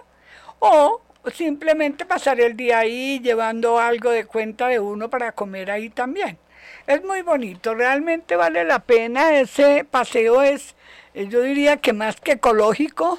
o 0.58 1.02
simplemente 1.34 2.06
pasar 2.06 2.40
el 2.40 2.56
día 2.56 2.78
ahí 2.78 3.20
llevando 3.20 3.78
algo 3.78 4.10
de 4.10 4.24
cuenta 4.24 4.68
de 4.68 4.80
uno 4.80 5.10
para 5.10 5.32
comer 5.32 5.70
ahí 5.70 5.90
también. 5.90 6.38
Es 6.86 7.04
muy 7.04 7.22
bonito, 7.22 7.74
realmente 7.74 8.36
vale 8.36 8.64
la 8.64 8.78
pena, 8.78 9.38
ese 9.38 9.84
paseo 9.84 10.42
es, 10.42 10.74
eh, 11.14 11.26
yo 11.28 11.42
diría 11.42 11.76
que 11.76 11.92
más 11.92 12.20
que 12.20 12.32
ecológico 12.32 13.18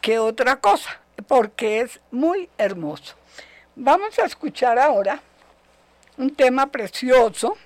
que 0.00 0.18
otra 0.18 0.56
cosa, 0.56 1.00
porque 1.26 1.80
es 1.80 2.00
muy 2.10 2.48
hermoso. 2.58 3.16
Vamos 3.74 4.18
a 4.18 4.24
escuchar 4.24 4.78
ahora 4.78 5.20
un 6.16 6.34
tema 6.34 6.66
precioso, 6.66 7.56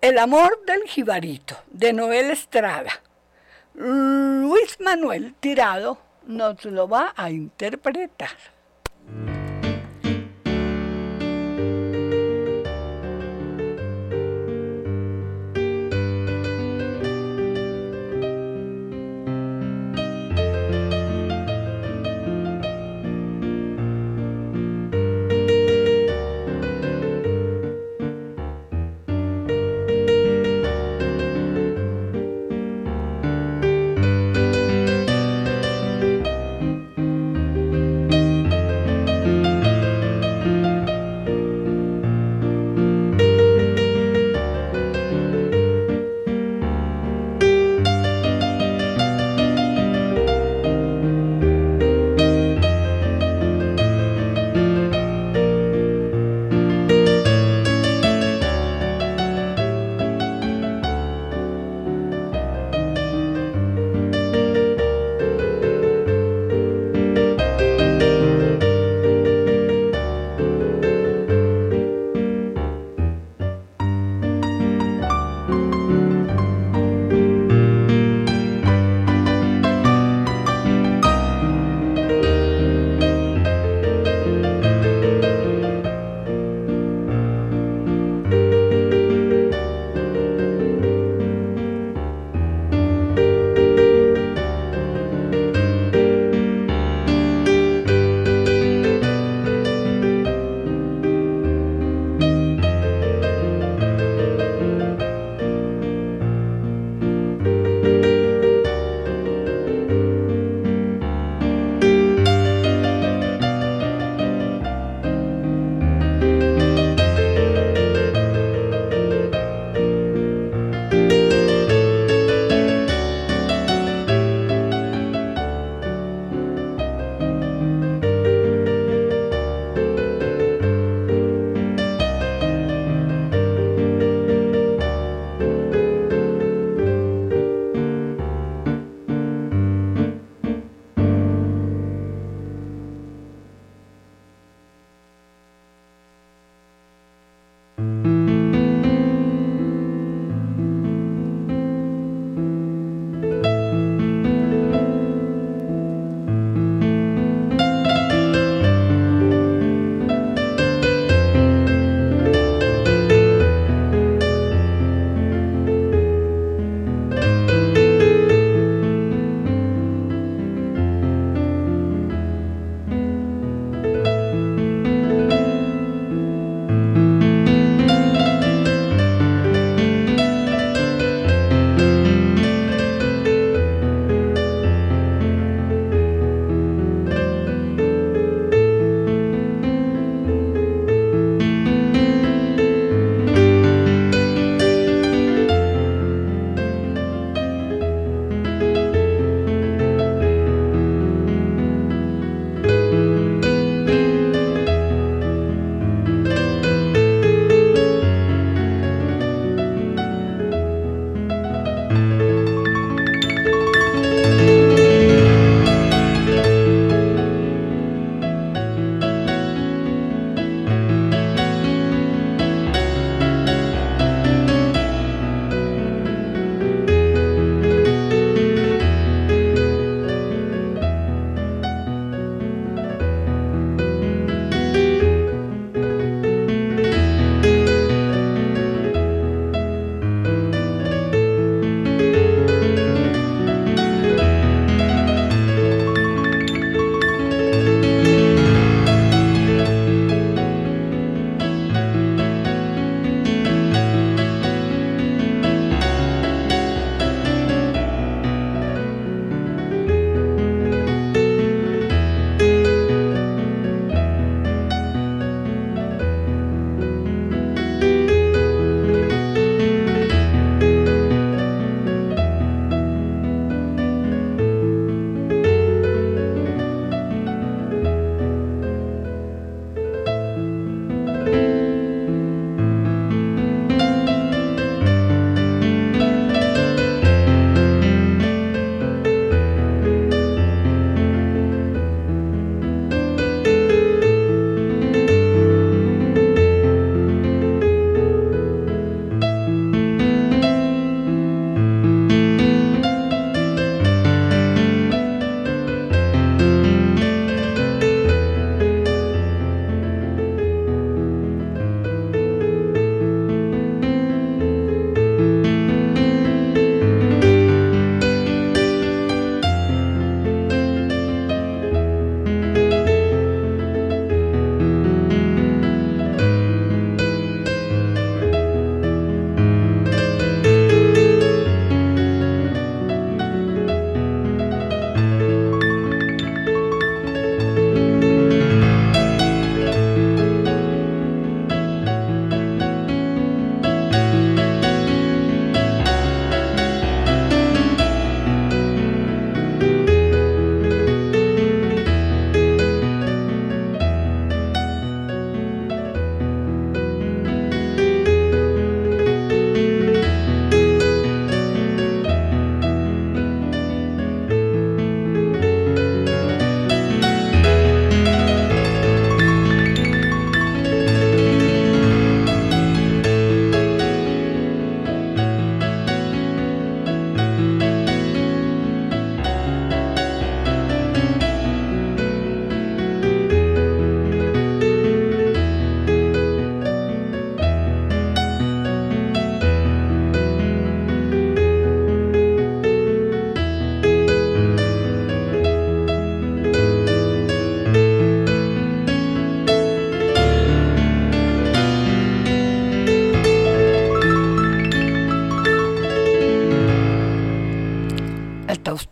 El 0.00 0.16
amor 0.16 0.64
del 0.66 0.84
jibarito, 0.84 1.58
de 1.70 1.92
Noel 1.92 2.30
Estrada. 2.30 2.90
Luis 3.74 4.78
Manuel 4.80 5.34
Tirado 5.40 5.98
nos 6.26 6.64
lo 6.64 6.88
va 6.88 7.12
a 7.14 7.30
interpretar. 7.30 8.30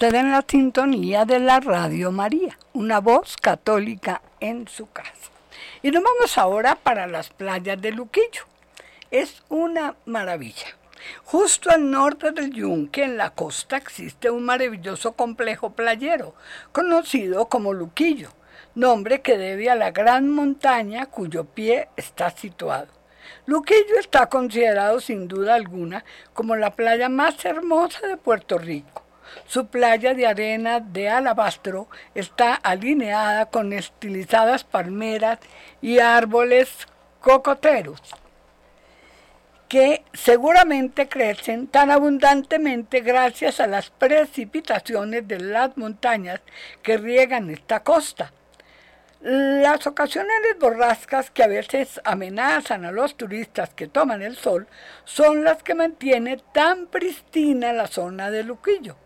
Usted 0.01 0.15
en 0.15 0.31
la 0.31 0.45
sintonía 0.47 1.25
de 1.25 1.41
la 1.41 1.59
Radio 1.59 2.13
María, 2.13 2.57
una 2.73 3.01
voz 3.01 3.37
católica 3.37 4.23
en 4.39 4.69
su 4.69 4.89
casa. 4.89 5.33
Y 5.83 5.91
nos 5.91 6.05
vamos 6.05 6.39
ahora 6.39 6.77
para 6.77 7.09
las 7.09 7.31
playas 7.31 7.83
de 7.83 7.91
Luquillo. 7.91 8.45
Es 9.11 9.43
una 9.49 9.97
maravilla. 10.07 10.69
Justo 11.25 11.71
al 11.71 11.91
norte 11.91 12.31
del 12.31 12.53
Yunque, 12.53 13.03
en 13.03 13.17
la 13.17 13.31
costa, 13.31 13.77
existe 13.77 14.31
un 14.31 14.45
maravilloso 14.45 15.15
complejo 15.15 15.71
playero, 15.71 16.37
conocido 16.71 17.49
como 17.49 17.73
Luquillo, 17.73 18.29
nombre 18.77 19.21
que 19.21 19.37
debe 19.37 19.69
a 19.69 19.75
la 19.75 19.91
gran 19.91 20.31
montaña 20.31 21.07
cuyo 21.07 21.45
pie 21.45 21.89
está 21.97 22.31
situado. 22.31 22.87
Luquillo 23.47 23.99
está 23.99 24.29
considerado 24.29 25.01
sin 25.01 25.27
duda 25.27 25.57
alguna 25.57 26.05
como 26.35 26.55
la 26.55 26.77
playa 26.77 27.09
más 27.09 27.45
hermosa 27.45 28.07
de 28.07 28.17
Puerto 28.17 28.59
Rico. 28.59 29.08
Su 29.47 29.67
playa 29.67 30.15
de 30.15 30.27
arena 30.27 30.81
de 30.81 31.09
alabastro 31.09 31.89
está 32.15 32.55
alineada 32.55 33.47
con 33.47 33.73
estilizadas 33.73 34.65
palmeras 34.65 35.39
y 35.81 35.99
árboles 35.99 36.87
cocoteros 37.21 38.01
que 39.69 40.03
seguramente 40.15 41.09
crecen 41.09 41.67
tan 41.67 41.91
abundantemente 41.91 43.01
gracias 43.01 43.61
a 43.61 43.67
las 43.67 43.91
precipitaciones 43.91 45.29
de 45.29 45.41
las 45.41 45.77
montañas 45.77 46.41
que 46.83 46.97
riegan 46.97 47.51
esta 47.51 47.81
costa. 47.81 48.33
Las 49.21 49.87
ocasionales 49.87 50.59
borrascas 50.59 51.31
que 51.31 51.43
a 51.43 51.49
veces 51.49 52.01
amenazan 52.05 52.85
a 52.85 52.93
los 52.93 53.17
turistas 53.17 53.71
que 53.75 53.89
toman 53.89 54.23
el 54.23 54.37
sol 54.37 54.69
son 55.05 55.45
las 55.45 55.63
que 55.63 55.75
mantiene 55.75 56.39
tan 56.53 56.87
pristina 56.87 57.73
la 57.73 57.89
zona 57.89 58.31
de 58.31 58.45
Luquillo. 58.45 58.97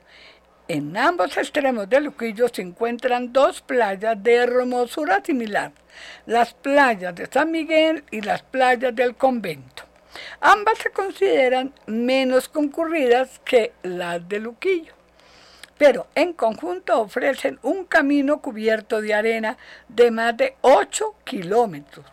En 0.75 0.97
ambos 0.97 1.37
extremos 1.37 1.87
de 1.91 2.01
Luquillo 2.01 2.49
se 2.49 2.63
encuentran 2.63 3.31
dos 3.31 3.61
playas 3.61 4.23
de 4.23 4.37
hermosura 4.37 5.23
similar, 5.23 5.71
las 6.25 6.55
playas 6.55 7.15
de 7.15 7.27
San 7.27 7.51
Miguel 7.51 8.05
y 8.11 8.23
las 8.23 8.43
playas 8.43 8.97
del 8.97 9.15
convento. 9.15 9.83
Ambas 10.41 10.79
se 10.79 10.89
consideran 10.89 11.75
menos 11.85 12.49
concurridas 12.49 13.39
que 13.45 13.75
las 13.83 14.27
de 14.27 14.41
Luquillo, 14.41 14.95
pero 15.77 16.07
en 16.15 16.33
conjunto 16.33 17.03
ofrecen 17.03 17.59
un 17.61 17.85
camino 17.85 18.41
cubierto 18.41 19.03
de 19.03 19.13
arena 19.13 19.59
de 19.89 20.11
más 20.11 20.35
de 20.39 20.57
8 20.63 21.17
kilómetros, 21.25 22.07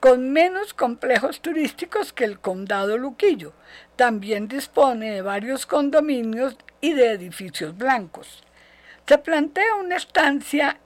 con 0.00 0.32
menos 0.32 0.74
complejos 0.74 1.40
turísticos 1.40 2.12
que 2.12 2.24
el 2.24 2.40
condado 2.40 2.98
Luquillo. 2.98 3.52
También 3.94 4.48
dispone 4.48 5.12
de 5.12 5.22
varios 5.22 5.64
condominios 5.64 6.56
y 6.80 6.94
de 6.94 7.12
edificios 7.12 7.76
blancos. 7.76 8.42
Se 9.06 9.18
plantea 9.18 9.74
una 9.76 9.96
estancia 9.96 10.78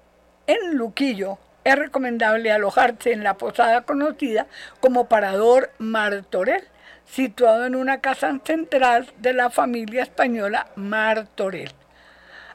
en 0.46 0.76
Luquillo 0.76 1.38
es 1.64 1.76
recomendable 1.76 2.52
alojarse 2.52 3.12
en 3.12 3.24
la 3.24 3.34
posada 3.34 3.82
conocida 3.82 4.46
como 4.80 5.08
Parador 5.08 5.70
Martorell, 5.78 6.64
situado 7.06 7.64
en 7.64 7.74
una 7.74 8.00
casa 8.00 8.38
central 8.44 9.10
de 9.18 9.32
la 9.32 9.48
familia 9.48 10.02
española 10.02 10.68
Martorell. 10.76 11.72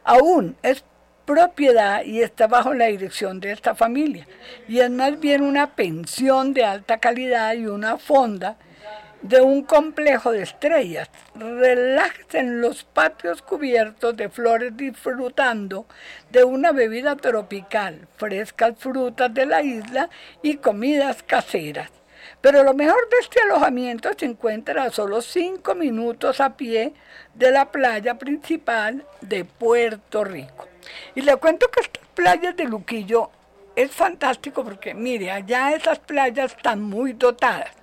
Aún 0.04 0.56
es 0.62 0.84
propiedad 1.26 2.04
y 2.04 2.22
está 2.22 2.48
bajo 2.48 2.74
la 2.74 2.86
dirección 2.86 3.40
de 3.40 3.52
esta 3.52 3.74
familia, 3.76 4.28
y 4.68 4.80
es 4.80 4.90
más 4.92 5.20
bien 5.20 5.42
una 5.42 5.76
pensión 5.76 6.54
de 6.54 6.66
alta 6.66 7.00
calidad 7.00 7.54
y 7.54 7.66
una 7.66 7.98
fonda 7.98 8.58
de 9.22 9.42
un 9.42 9.64
complejo 9.64 10.32
de 10.32 10.44
estrellas. 10.44 11.10
Relájese 11.36 12.40
en 12.40 12.62
los 12.62 12.84
patios 12.84 13.42
cubiertos 13.42 14.16
de 14.16 14.30
flores 14.30 14.76
disfrutando 14.76 15.86
de 16.32 16.44
una 16.44 16.72
bebida 16.72 17.16
tropical, 17.16 18.08
frescas 18.18 18.76
frutas 18.78 19.34
de 19.34 19.46
la 19.46 19.62
isla 19.62 20.10
y 20.42 20.58
comidas 20.58 21.24
caseras. 21.24 21.92
Pero 22.42 22.64
lo 22.64 22.74
mejor 22.74 23.10
de 23.10 23.18
este 23.22 23.42
alojamiento 23.42 24.10
se 24.18 24.26
encuentra 24.26 24.84
a 24.84 24.92
solo 24.92 25.22
cinco 25.22 25.76
minutos 25.76 26.40
a 26.40 26.56
pie 26.56 26.94
de 27.34 27.52
la 27.52 27.72
playa 27.72 28.18
principal 28.18 29.06
de 29.22 29.46
Puerto 29.46 30.24
Rico. 30.24 30.68
Y 31.16 31.22
le 31.22 31.36
cuento 31.38 31.70
que 31.70 31.82
estas 31.82 32.06
playas 32.14 32.56
de 32.56 32.66
Luquillo 32.66 33.32
es 33.76 33.92
fantástico 33.92 34.64
porque, 34.64 34.94
mire, 34.94 35.32
allá 35.32 35.74
esas 35.74 36.00
playas 36.00 36.54
están 36.56 36.82
muy 36.82 37.14
dotadas 37.14 37.79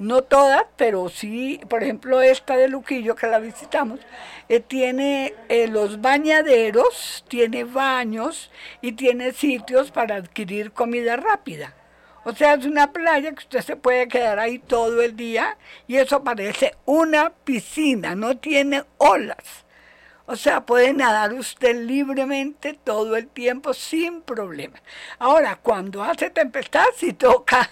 no 0.00 0.22
todas, 0.22 0.64
pero 0.76 1.10
sí, 1.10 1.60
por 1.68 1.82
ejemplo, 1.82 2.22
esta 2.22 2.56
de 2.56 2.68
Luquillo 2.68 3.14
que 3.14 3.26
la 3.26 3.38
visitamos, 3.38 4.00
eh, 4.48 4.60
tiene 4.60 5.34
eh, 5.50 5.68
los 5.68 6.00
bañaderos, 6.00 7.22
tiene 7.28 7.64
baños 7.64 8.50
y 8.80 8.92
tiene 8.92 9.32
sitios 9.32 9.90
para 9.90 10.16
adquirir 10.16 10.72
comida 10.72 11.16
rápida. 11.16 11.74
O 12.24 12.34
sea, 12.34 12.54
es 12.54 12.64
una 12.64 12.92
playa 12.92 13.32
que 13.32 13.40
usted 13.40 13.60
se 13.60 13.76
puede 13.76 14.08
quedar 14.08 14.38
ahí 14.38 14.58
todo 14.58 15.02
el 15.02 15.16
día 15.16 15.58
y 15.86 15.96
eso 15.96 16.24
parece 16.24 16.74
una 16.86 17.30
piscina, 17.30 18.14
no 18.14 18.38
tiene 18.38 18.84
olas. 18.96 19.66
O 20.26 20.36
sea, 20.36 20.64
puede 20.64 20.92
nadar 20.92 21.32
usted 21.32 21.74
libremente 21.74 22.74
todo 22.74 23.16
el 23.16 23.26
tiempo 23.26 23.74
sin 23.74 24.22
problema. 24.22 24.80
Ahora, 25.18 25.56
cuando 25.56 26.02
hace 26.04 26.30
tempestad, 26.30 26.84
sí 26.96 27.12
toca 27.14 27.68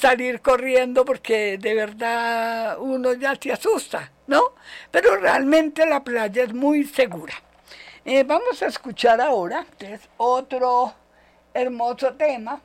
salir 0.00 0.40
corriendo 0.40 1.04
porque 1.04 1.58
de 1.58 1.74
verdad 1.74 2.78
uno 2.78 3.12
ya 3.14 3.34
se 3.34 3.52
asusta, 3.52 4.12
¿no? 4.26 4.54
Pero 4.90 5.16
realmente 5.16 5.84
la 5.86 6.04
playa 6.04 6.44
es 6.44 6.54
muy 6.54 6.84
segura. 6.84 7.34
Eh, 8.04 8.24
vamos 8.24 8.62
a 8.62 8.66
escuchar 8.66 9.20
ahora, 9.20 9.66
que 9.78 9.94
es 9.94 10.08
otro 10.16 10.94
hermoso 11.52 12.14
tema. 12.14 12.60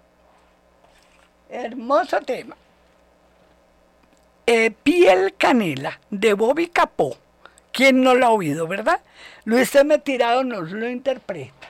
Hermoso 1.49 2.21
tema. 2.21 2.55
Eh, 4.47 4.71
piel 4.71 5.33
canela 5.37 5.99
de 6.09 6.33
Bobby 6.33 6.67
Capó. 6.67 7.17
¿Quién 7.75 8.03
no 8.03 8.15
lo 8.15 8.25
ha 8.25 8.29
oído, 8.29 8.67
verdad? 8.67 9.01
Luis 9.43 9.75
M. 9.75 9.97
Tirado 9.99 10.45
nos 10.45 10.71
lo 10.71 10.89
interpreta. 10.89 11.64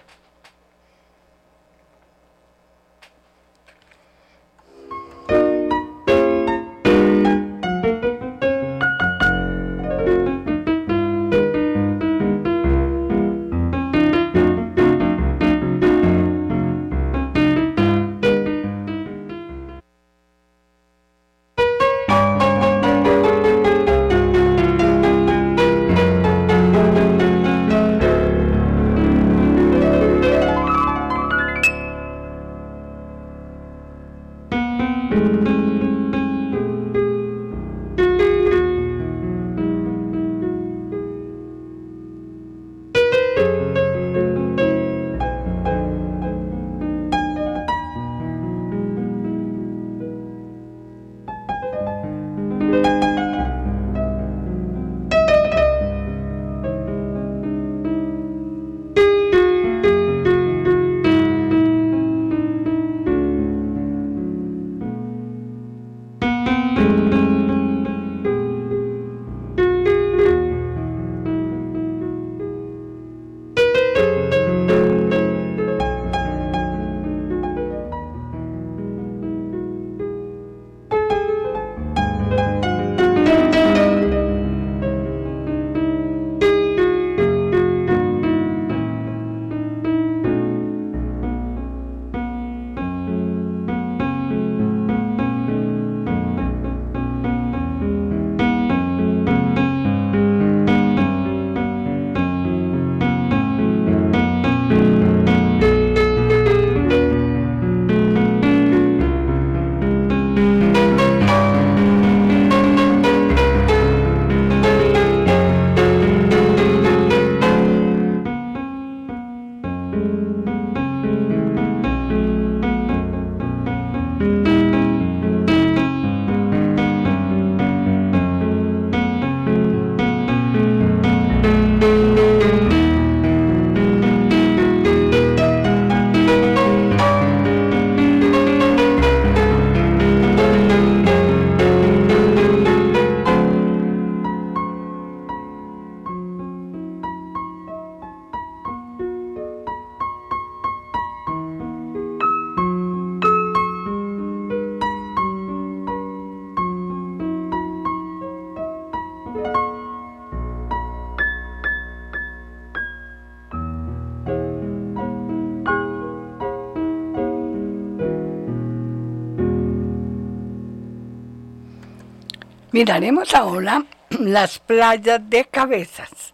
Miraremos 172.75 173.33
ahora 173.33 173.85
las 174.09 174.59
playas 174.59 175.21
de 175.29 175.45
Cabezas. 175.45 176.33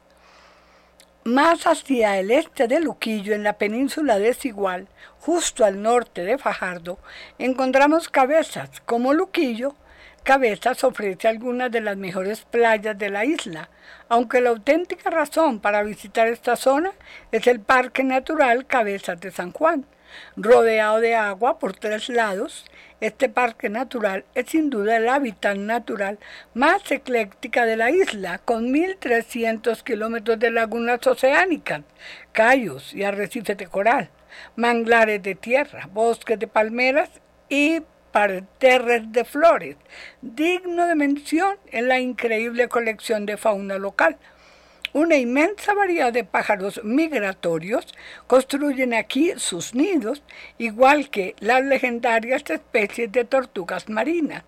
Más 1.24 1.68
hacia 1.68 2.18
el 2.18 2.32
este 2.32 2.68
de 2.68 2.80
Luquillo, 2.80 3.36
en 3.36 3.44
la 3.44 3.60
península 3.60 4.18
desigual, 4.18 4.88
justo 5.20 5.64
al 5.64 5.84
norte 5.84 6.24
de 6.24 6.40
Fajardo, 6.40 6.98
encontramos 7.38 8.10
Cabezas. 8.10 8.72
Como 8.88 9.14
Luquillo, 9.14 9.76
Cabezas 10.24 10.84
ofrece 10.84 11.28
algunas 11.28 11.70
de 11.70 11.82
las 11.82 11.98
mejores 11.98 12.42
playas 12.42 12.98
de 12.98 13.12
la 13.12 13.24
isla, 13.24 13.70
aunque 14.10 14.42
la 14.42 14.50
auténtica 14.50 15.12
razón 15.12 15.60
para 15.60 15.84
visitar 15.84 16.28
esta 16.28 16.56
zona 16.56 16.92
es 17.32 17.46
el 17.46 17.60
Parque 17.60 18.04
Natural 18.04 18.66
Cabezas 18.66 19.22
de 19.22 19.30
San 19.30 19.52
Juan, 19.52 19.86
rodeado 20.36 21.02
de 21.02 21.14
agua 21.14 21.60
por 21.60 21.74
tres 21.74 22.10
lados 22.10 22.66
este 23.02 23.30
parque 23.30 23.68
natural 23.68 24.26
es 24.36 24.52
sin 24.52 24.70
duda 24.70 24.96
el 24.96 25.10
hábitat 25.10 25.58
natural 25.58 26.20
más 26.54 26.90
ecléctica 26.92 27.66
de 27.66 27.76
la 27.76 27.90
isla, 27.90 28.38
con 28.38 28.72
1.300 28.72 29.82
kilómetros 29.84 30.40
de 30.40 30.52
lagunas 30.52 31.06
oceánicas, 31.08 31.82
cayos 32.32 32.94
y 32.94 33.04
arrecifes 33.04 33.58
de 33.58 33.68
coral, 33.68 34.10
manglares 34.56 35.22
de 35.24 35.36
tierra, 35.36 35.90
bosques 35.92 36.38
de 36.38 36.48
palmeras 36.48 37.10
y 37.50 37.82
parterres 38.12 39.12
de 39.12 39.26
flores, 39.26 39.78
digno 40.22 40.86
de 40.86 40.96
mención 40.96 41.58
en 41.72 41.88
la 41.88 42.00
increíble 42.00 42.68
colección 42.68 43.26
de 43.26 43.38
fauna 43.38 43.78
local. 43.78 44.18
Una 44.94 45.16
inmensa 45.16 45.74
variedad 45.74 46.12
de 46.12 46.26
pájaros 46.26 46.82
migratorios 46.84 47.88
construyen 48.28 48.94
aquí 48.94 49.32
sus 49.38 49.74
nidos, 49.74 50.22
igual 50.58 51.10
que 51.10 51.34
las 51.40 51.64
legendarias 51.64 52.44
especies 52.50 53.10
de 53.10 53.24
tortugas 53.24 53.88
marinas. 53.88 54.44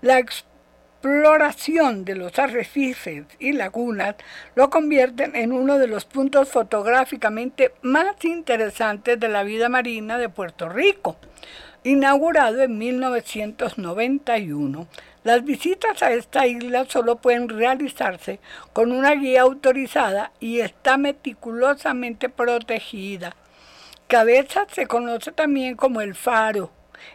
La 0.00 0.18
exploración 0.18 2.06
de 2.06 2.14
los 2.14 2.38
arrecifes 2.38 3.26
y 3.38 3.52
lagunas 3.52 4.14
lo 4.54 4.70
convierten 4.70 5.36
en 5.36 5.52
uno 5.52 5.78
de 5.78 5.86
los 5.86 6.06
puntos 6.06 6.48
fotográficamente 6.48 7.74
más 7.82 8.24
interesantes 8.24 9.20
de 9.20 9.28
la 9.28 9.42
vida 9.42 9.68
marina 9.68 10.16
de 10.16 10.30
Puerto 10.30 10.70
Rico. 10.70 11.18
Inaugurado 11.82 12.62
en 12.62 12.78
1991, 12.78 14.88
las 15.24 15.42
visitas 15.42 16.02
a 16.02 16.12
esta 16.12 16.46
isla 16.46 16.84
solo 16.84 17.16
pueden 17.16 17.48
realizarse 17.48 18.40
con 18.74 18.92
una 18.92 19.12
guía 19.12 19.40
autorizada 19.40 20.32
y 20.38 20.60
está 20.60 20.98
meticulosamente 20.98 22.28
protegida. 22.28 23.34
Cabeza 24.06 24.66
se 24.70 24.86
conoce 24.86 25.32
también 25.32 25.76
como 25.76 26.02
el 26.02 26.14
faro, 26.14 26.70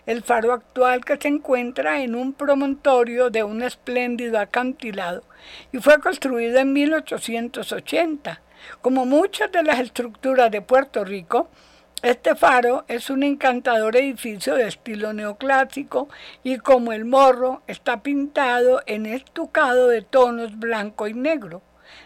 el 0.07 0.23
faro 0.23 0.53
actual 0.53 1.05
que 1.05 1.17
se 1.17 1.27
encuentra 1.27 2.01
en 2.01 2.15
un 2.15 2.33
promontorio 2.33 3.29
de 3.29 3.43
un 3.43 3.61
espléndido 3.61 4.39
acantilado 4.39 5.23
y 5.71 5.77
fue 5.77 5.99
construido 5.99 6.57
en 6.57 6.73
1880. 6.73 8.41
Como 8.81 9.05
muchas 9.05 9.51
de 9.51 9.61
las 9.61 9.79
estructuras 9.79 10.49
de 10.49 10.61
Puerto 10.61 11.05
Rico, 11.05 11.47
este 12.01 12.35
faro 12.35 12.85
es 12.87 13.09
un 13.09 13.23
encantador 13.23 13.97
edificio 13.97 14.55
de 14.55 14.67
estilo 14.67 15.11
neoclásico 15.11 16.07
y 16.43 16.57
como 16.57 16.93
el 16.93 17.03
morro 17.03 17.61
está 17.67 18.01
pintado 18.01 18.81
en 18.85 19.05
estucado 19.05 19.89
de 19.89 20.01
tonos 20.01 20.57
blanco 20.57 21.07
y 21.07 21.13
negro. 21.13 21.61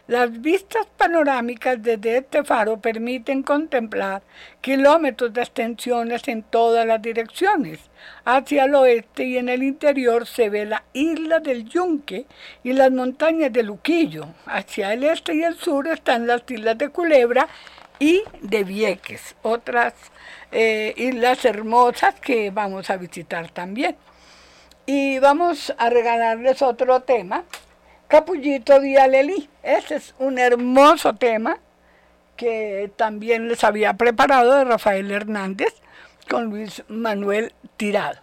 Las 0.07 0.41
vistas 0.41 0.87
panorámicas 0.97 1.81
desde 1.81 2.17
este 2.17 2.43
faro 2.43 2.77
permiten 2.77 3.43
contemplar 3.43 4.23
kilómetros 4.61 5.31
de 5.33 5.41
extensiones 5.41 6.27
en 6.27 6.41
todas 6.43 6.87
las 6.87 7.01
direcciones. 7.01 7.79
Hacia 8.25 8.65
el 8.65 8.75
oeste 8.75 9.25
y 9.25 9.37
en 9.37 9.49
el 9.49 9.61
interior 9.61 10.25
se 10.25 10.49
ve 10.49 10.65
la 10.65 10.83
isla 10.93 11.39
del 11.39 11.65
Yunque 11.65 12.25
y 12.63 12.73
las 12.73 12.91
montañas 12.91 13.53
de 13.53 13.63
Luquillo. 13.63 14.25
Hacia 14.45 14.93
el 14.93 15.03
este 15.03 15.35
y 15.35 15.43
el 15.43 15.55
sur 15.55 15.87
están 15.87 16.27
las 16.27 16.43
islas 16.49 16.77
de 16.77 16.89
Culebra 16.89 17.47
y 18.03 18.21
de 18.41 18.65
Vieques, 18.65 19.33
otras 19.43 19.93
eh, 20.51 20.93
islas 20.97 21.45
hermosas 21.45 22.15
que 22.19 22.51
vamos 22.51 22.89
a 22.89 22.97
visitar 22.97 23.49
también. 23.49 23.95
Y 24.85 25.19
vamos 25.19 25.73
a 25.77 25.89
regalarles 25.89 26.61
otro 26.61 26.99
tema, 26.99 27.45
Capullito 28.09 28.81
de 28.81 28.97
Alelí. 28.97 29.49
Ese 29.63 29.95
es 29.95 30.15
un 30.19 30.37
hermoso 30.37 31.15
tema 31.15 31.59
que 32.35 32.91
también 32.97 33.47
les 33.47 33.63
había 33.63 33.93
preparado 33.93 34.57
de 34.57 34.65
Rafael 34.65 35.09
Hernández 35.09 35.73
con 36.29 36.49
Luis 36.49 36.83
Manuel 36.89 37.53
Tirado. 37.77 38.22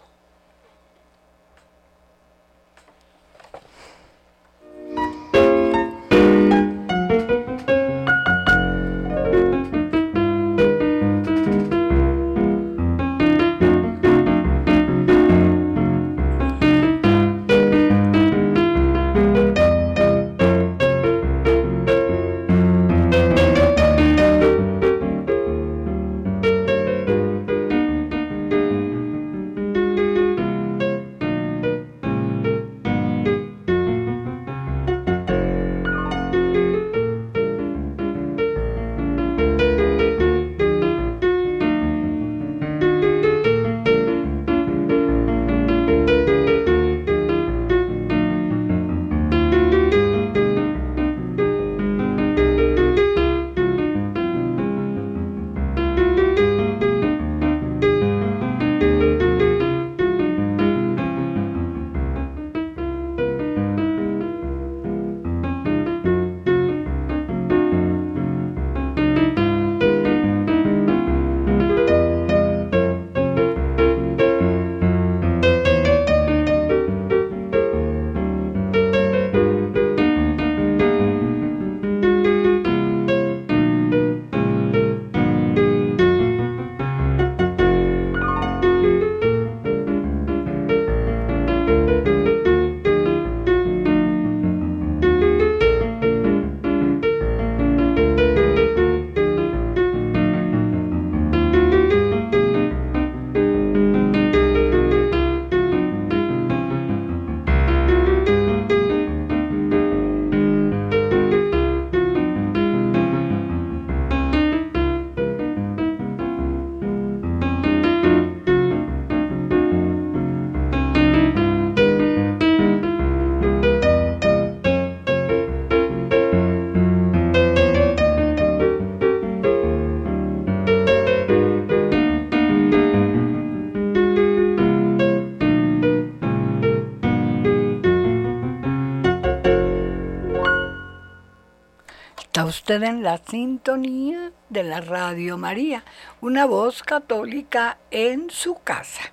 En 142.71 143.03
la 143.03 143.19
sintonía 143.19 144.31
de 144.49 144.63
la 144.63 144.81
Radio 144.81 145.37
María, 145.37 145.83
una 146.21 146.47
voz 146.47 146.85
católica 146.85 147.79
en 147.91 148.31
su 148.31 148.63
casa. 148.63 149.13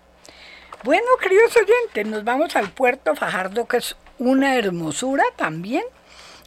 Bueno, 0.84 1.08
queridos 1.20 1.58
oyentes, 1.58 2.06
nos 2.06 2.24
vamos 2.24 2.56
al 2.56 2.70
puerto 2.70 3.16
Fajardo, 3.16 3.68
que 3.68 3.78
es 3.78 3.96
una 4.20 4.56
hermosura 4.56 5.24
también. 5.36 5.84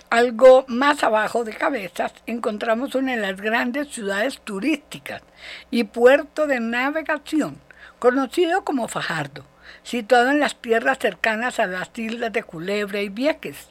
Algo 0.09 0.65
más 0.69 1.03
abajo 1.03 1.43
de 1.43 1.53
cabezas 1.53 2.13
encontramos 2.27 2.95
una 2.95 3.17
de 3.17 3.23
las 3.23 3.41
grandes 3.41 3.89
ciudades 3.89 4.41
turísticas 4.43 5.23
y 5.69 5.85
puerto 5.85 6.47
de 6.47 6.61
navegación, 6.61 7.61
conocido 7.99 8.63
como 8.65 8.87
Fajardo, 8.87 9.45
situado 9.83 10.31
en 10.31 10.39
las 10.39 10.55
tierras 10.55 10.99
cercanas 11.01 11.59
a 11.59 11.67
las 11.67 11.91
islas 11.99 12.33
de 12.33 12.45
Culebra 12.45 13.01
y 13.01 13.09
Vieques, 13.09 13.70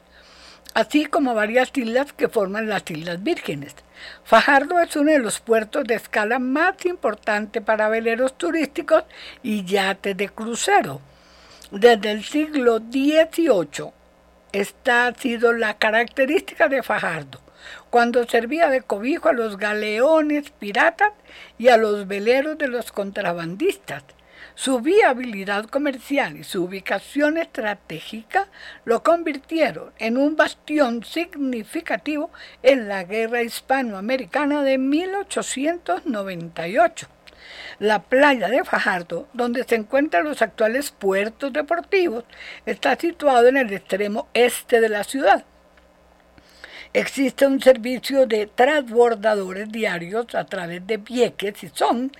así 0.74 1.06
como 1.06 1.34
varias 1.34 1.70
islas 1.76 2.12
que 2.12 2.28
forman 2.28 2.68
las 2.68 2.90
Islas 2.90 3.22
Vírgenes. 3.22 3.74
Fajardo 4.24 4.80
es 4.80 4.94
uno 4.96 5.12
de 5.12 5.18
los 5.18 5.40
puertos 5.40 5.84
de 5.84 5.94
escala 5.94 6.38
más 6.38 6.84
importantes 6.86 7.62
para 7.62 7.88
veleros 7.88 8.36
turísticos 8.38 9.04
y 9.42 9.64
yates 9.64 10.16
de 10.16 10.28
crucero. 10.28 11.00
Desde 11.70 12.10
el 12.10 12.24
siglo 12.24 12.78
XVIII 12.78 13.92
esta 14.52 15.06
ha 15.06 15.14
sido 15.14 15.52
la 15.52 15.74
característica 15.74 16.68
de 16.68 16.82
Fajardo, 16.82 17.40
cuando 17.88 18.26
servía 18.26 18.68
de 18.68 18.82
cobijo 18.82 19.28
a 19.28 19.32
los 19.32 19.56
galeones 19.56 20.50
piratas 20.50 21.12
y 21.56 21.68
a 21.68 21.76
los 21.76 22.08
veleros 22.08 22.58
de 22.58 22.66
los 22.66 22.90
contrabandistas. 22.90 24.02
Su 24.60 24.80
viabilidad 24.80 25.64
comercial 25.64 26.36
y 26.36 26.44
su 26.44 26.64
ubicación 26.64 27.38
estratégica 27.38 28.48
lo 28.84 29.02
convirtieron 29.02 29.90
en 29.98 30.18
un 30.18 30.36
bastión 30.36 31.02
significativo 31.02 32.30
en 32.62 32.86
la 32.86 33.04
guerra 33.04 33.42
hispanoamericana 33.42 34.62
de 34.62 34.76
1898. 34.76 37.08
La 37.78 38.02
playa 38.02 38.50
de 38.50 38.62
Fajardo, 38.62 39.28
donde 39.32 39.64
se 39.64 39.76
encuentran 39.76 40.24
los 40.24 40.42
actuales 40.42 40.90
puertos 40.90 41.54
deportivos, 41.54 42.24
está 42.66 42.96
situado 42.96 43.48
en 43.48 43.56
el 43.56 43.72
extremo 43.72 44.28
este 44.34 44.82
de 44.82 44.90
la 44.90 45.04
ciudad. 45.04 45.42
Existe 46.92 47.46
un 47.46 47.62
servicio 47.62 48.26
de 48.26 48.46
transbordadores 48.46 49.72
diarios 49.72 50.34
a 50.34 50.44
través 50.44 50.86
de 50.86 50.98
Vieques 50.98 51.64
y 51.64 51.70
Son, 51.70 52.12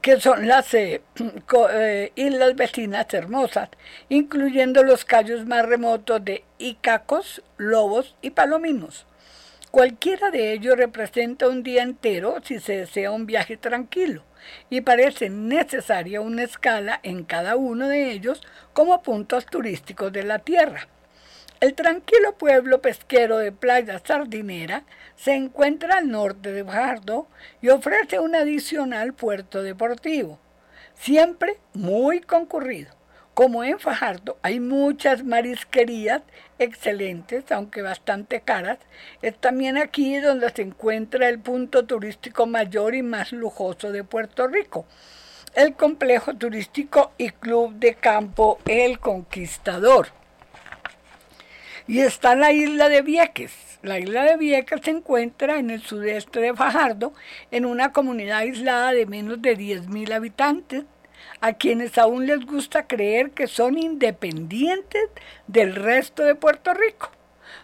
que 0.00 0.20
son 0.20 0.48
las 0.48 0.72
eh, 0.74 1.02
eh, 1.72 2.12
islas 2.14 2.56
vecinas 2.56 3.12
hermosas, 3.12 3.68
incluyendo 4.08 4.82
los 4.82 5.04
callos 5.04 5.46
más 5.46 5.66
remotos 5.66 6.24
de 6.24 6.44
Icacos, 6.58 7.42
Lobos 7.56 8.16
y 8.22 8.30
Palominos. 8.30 9.06
Cualquiera 9.70 10.30
de 10.30 10.52
ellos 10.52 10.76
representa 10.76 11.48
un 11.48 11.62
día 11.62 11.82
entero 11.82 12.36
si 12.42 12.58
se 12.58 12.78
desea 12.78 13.12
un 13.12 13.26
viaje 13.26 13.56
tranquilo 13.56 14.24
y 14.68 14.80
parece 14.80 15.30
necesaria 15.30 16.20
una 16.20 16.42
escala 16.42 16.98
en 17.02 17.24
cada 17.24 17.56
uno 17.56 17.86
de 17.86 18.10
ellos 18.10 18.42
como 18.72 19.02
puntos 19.02 19.46
turísticos 19.46 20.12
de 20.12 20.24
la 20.24 20.40
tierra. 20.40 20.88
El 21.60 21.74
tranquilo 21.74 22.36
pueblo 22.36 22.80
pesquero 22.80 23.38
de 23.38 23.52
Playa 23.52 24.00
Sardinera 24.04 24.82
se 25.22 25.34
encuentra 25.34 25.98
al 25.98 26.08
norte 26.08 26.50
de 26.50 26.64
Fajardo 26.64 27.28
y 27.60 27.68
ofrece 27.68 28.18
un 28.18 28.34
adicional 28.34 29.12
puerto 29.12 29.62
deportivo, 29.62 30.38
siempre 30.94 31.58
muy 31.74 32.20
concurrido. 32.20 32.94
Como 33.34 33.62
en 33.62 33.78
Fajardo 33.78 34.38
hay 34.40 34.60
muchas 34.60 35.22
marisquerías 35.22 36.22
excelentes, 36.58 37.52
aunque 37.52 37.82
bastante 37.82 38.40
caras, 38.40 38.78
es 39.20 39.36
también 39.36 39.76
aquí 39.76 40.18
donde 40.18 40.48
se 40.50 40.62
encuentra 40.62 41.28
el 41.28 41.38
punto 41.38 41.84
turístico 41.84 42.46
mayor 42.46 42.94
y 42.94 43.02
más 43.02 43.32
lujoso 43.32 43.92
de 43.92 44.04
Puerto 44.04 44.48
Rico, 44.48 44.86
el 45.54 45.74
complejo 45.74 46.34
turístico 46.34 47.12
y 47.18 47.28
club 47.28 47.74
de 47.74 47.94
campo 47.94 48.58
El 48.66 48.98
Conquistador. 48.98 50.08
Y 51.86 52.00
está 52.00 52.34
la 52.36 52.52
isla 52.52 52.88
de 52.88 53.02
Vieques. 53.02 53.69
La 53.82 53.98
isla 53.98 54.24
de 54.24 54.36
Vieques 54.36 54.82
se 54.84 54.90
encuentra 54.90 55.58
en 55.58 55.70
el 55.70 55.80
sudeste 55.80 56.38
de 56.38 56.54
Fajardo, 56.54 57.14
en 57.50 57.64
una 57.64 57.92
comunidad 57.92 58.40
aislada 58.40 58.92
de 58.92 59.06
menos 59.06 59.40
de 59.40 59.56
10.000 59.56 60.12
habitantes, 60.12 60.84
a 61.40 61.54
quienes 61.54 61.96
aún 61.96 62.26
les 62.26 62.44
gusta 62.44 62.86
creer 62.86 63.30
que 63.30 63.46
son 63.46 63.78
independientes 63.78 65.08
del 65.46 65.74
resto 65.74 66.22
de 66.24 66.34
Puerto 66.34 66.74
Rico. 66.74 67.10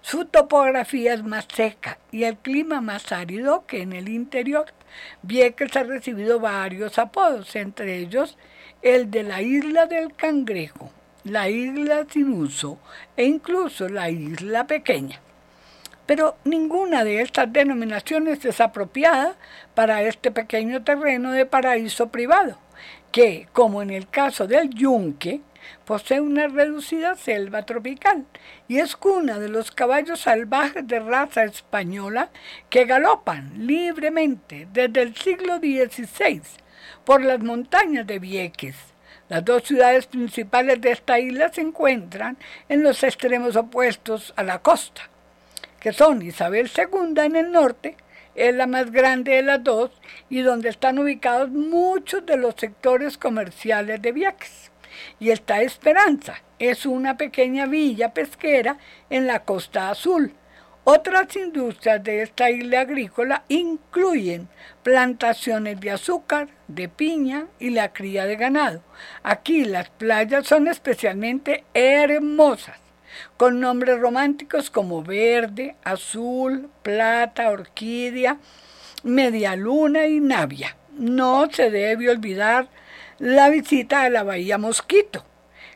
Su 0.00 0.24
topografía 0.24 1.12
es 1.12 1.22
más 1.22 1.46
seca 1.54 1.98
y 2.10 2.24
el 2.24 2.38
clima 2.38 2.80
más 2.80 3.12
árido 3.12 3.66
que 3.66 3.82
en 3.82 3.92
el 3.92 4.08
interior. 4.08 4.72
Vieques 5.20 5.76
ha 5.76 5.82
recibido 5.82 6.40
varios 6.40 6.98
apodos, 6.98 7.54
entre 7.56 7.98
ellos 7.98 8.38
el 8.80 9.10
de 9.10 9.22
la 9.22 9.42
isla 9.42 9.84
del 9.84 10.14
cangrejo, 10.16 10.90
la 11.24 11.50
isla 11.50 12.06
sin 12.08 12.32
uso 12.32 12.78
e 13.18 13.24
incluso 13.24 13.86
la 13.90 14.08
isla 14.08 14.66
pequeña. 14.66 15.20
Pero 16.06 16.36
ninguna 16.44 17.04
de 17.04 17.20
estas 17.20 17.52
denominaciones 17.52 18.44
es 18.44 18.60
apropiada 18.60 19.34
para 19.74 20.02
este 20.02 20.30
pequeño 20.30 20.84
terreno 20.84 21.32
de 21.32 21.46
paraíso 21.46 22.08
privado 22.08 22.58
que, 23.16 23.48
como 23.52 23.80
en 23.80 23.90
el 23.90 24.08
caso 24.08 24.46
del 24.46 24.68
yunque, 24.70 25.40
posee 25.84 26.20
una 26.20 26.48
reducida 26.48 27.14
selva 27.16 27.64
tropical 27.64 28.26
y 28.68 28.78
es 28.78 28.94
cuna 28.94 29.38
de 29.38 29.48
los 29.48 29.70
caballos 29.70 30.20
salvajes 30.20 30.86
de 30.86 31.00
raza 31.00 31.44
española 31.44 32.28
que 32.68 32.84
galopan 32.84 33.66
libremente 33.66 34.68
desde 34.72 35.02
el 35.02 35.16
siglo 35.16 35.56
XVI 35.56 36.42
por 37.04 37.22
las 37.22 37.40
montañas 37.40 38.06
de 38.06 38.18
Vieques. 38.18 38.76
Las 39.28 39.44
dos 39.44 39.64
ciudades 39.64 40.06
principales 40.06 40.80
de 40.80 40.92
esta 40.92 41.18
isla 41.18 41.52
se 41.52 41.62
encuentran 41.62 42.36
en 42.68 42.82
los 42.82 43.02
extremos 43.02 43.56
opuestos 43.56 44.34
a 44.36 44.42
la 44.42 44.60
costa, 44.60 45.08
que 45.86 45.92
son 45.92 46.20
Isabel 46.20 46.68
II 46.76 47.14
en 47.22 47.36
el 47.36 47.52
norte 47.52 47.96
es 48.34 48.52
la 48.52 48.66
más 48.66 48.90
grande 48.90 49.36
de 49.36 49.42
las 49.42 49.62
dos 49.62 49.92
y 50.28 50.40
donde 50.40 50.68
están 50.68 50.98
ubicados 50.98 51.48
muchos 51.50 52.26
de 52.26 52.36
los 52.36 52.56
sectores 52.56 53.16
comerciales 53.16 54.02
de 54.02 54.10
Vieques. 54.10 54.72
Y 55.20 55.30
está 55.30 55.62
Esperanza, 55.62 56.42
es 56.58 56.86
una 56.86 57.16
pequeña 57.16 57.66
villa 57.66 58.12
pesquera 58.12 58.78
en 59.10 59.28
la 59.28 59.44
costa 59.44 59.90
azul. 59.90 60.34
Otras 60.82 61.36
industrias 61.36 62.02
de 62.02 62.22
esta 62.22 62.50
isla 62.50 62.80
agrícola 62.80 63.44
incluyen 63.46 64.48
plantaciones 64.82 65.78
de 65.78 65.92
azúcar, 65.92 66.48
de 66.66 66.88
piña 66.88 67.46
y 67.60 67.70
la 67.70 67.92
cría 67.92 68.26
de 68.26 68.34
ganado. 68.34 68.82
Aquí 69.22 69.64
las 69.64 69.88
playas 69.90 70.48
son 70.48 70.66
especialmente 70.66 71.62
hermosas 71.74 72.85
con 73.36 73.60
nombres 73.60 73.98
románticos 73.98 74.70
como 74.70 75.02
verde, 75.02 75.76
azul, 75.84 76.68
plata, 76.82 77.50
orquídea, 77.50 78.38
media 79.02 79.56
luna 79.56 80.06
y 80.06 80.20
navia. 80.20 80.76
No 80.98 81.50
se 81.50 81.70
debe 81.70 82.10
olvidar 82.10 82.68
la 83.18 83.48
visita 83.48 84.02
a 84.02 84.10
la 84.10 84.22
bahía 84.22 84.58
Mosquito, 84.58 85.24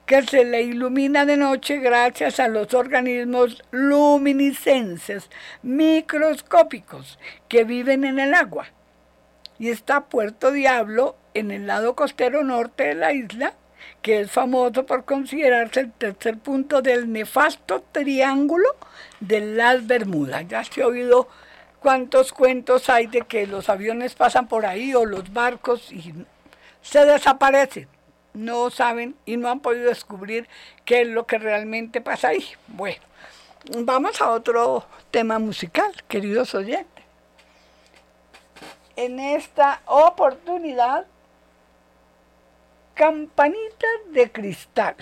que 0.07 0.22
se 0.22 0.45
le 0.45 0.62
ilumina 0.62 1.24
de 1.24 1.36
noche 1.36 1.78
gracias 1.78 2.41
a 2.41 2.49
los 2.49 2.74
organismos 2.74 3.62
luminiscenses 3.70 5.30
microscópicos 5.62 7.18
que 7.49 7.64
viven 7.64 8.05
en 8.05 8.18
el 8.18 8.34
agua. 8.34 8.66
Y 9.59 9.68
está 9.68 10.07
Puerto 10.07 10.53
Diablo 10.53 11.16
en 11.34 11.51
el 11.51 11.66
lado 11.66 11.95
costero 11.95 12.43
norte 12.43 12.88
de 12.88 12.95
la 12.95 13.12
isla, 13.12 13.55
que 14.03 14.20
es 14.20 14.30
famoso 14.30 14.86
por 14.86 15.05
considerarse 15.05 15.80
el 15.80 15.92
tercer 15.92 16.38
punto 16.38 16.80
del 16.82 17.12
nefasto 17.12 17.84
triángulo 17.92 18.68
de 19.20 19.40
las 19.40 19.86
Bermudas. 19.86 20.46
Ya 20.48 20.64
se 20.64 20.82
ha 20.82 20.86
oído 20.86 21.28
cuántos 21.80 22.32
cuentos 22.32 22.88
hay 22.88 23.07
de 23.07 23.22
que 23.22 23.46
los 23.46 23.68
aviones 23.68 24.14
pasan 24.14 24.48
por 24.48 24.66
ahí 24.66 24.94
o 24.94 25.05
los 25.05 25.32
barcos 25.32 25.92
y 25.92 26.14
se 26.82 27.05
desaparecen. 27.05 27.88
No 28.32 28.70
saben 28.70 29.16
y 29.26 29.36
no 29.36 29.48
han 29.51 29.61
podido 29.61 29.88
descubrir 29.88 30.48
qué 30.84 31.03
es 31.03 31.09
lo 31.09 31.26
que 31.26 31.38
realmente 31.38 32.01
pasa 32.01 32.28
ahí. 32.28 32.44
Bueno, 32.68 33.03
vamos 33.78 34.20
a 34.20 34.30
otro 34.30 34.86
tema 35.11 35.38
musical, 35.38 35.92
queridos 36.09 36.55
oyentes. 36.55 37.05
En 38.96 39.18
esta 39.18 39.80
oportunidad 39.86 41.07
Campanita 43.01 43.86
de 44.12 44.30
Cristal. 44.30 44.94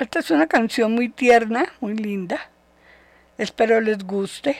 Esta 0.00 0.18
es 0.18 0.32
una 0.32 0.48
canción 0.48 0.96
muy 0.96 1.08
tierna, 1.08 1.72
muy 1.78 1.94
linda. 1.94 2.50
Espero 3.38 3.80
les 3.80 4.04
guste. 4.04 4.58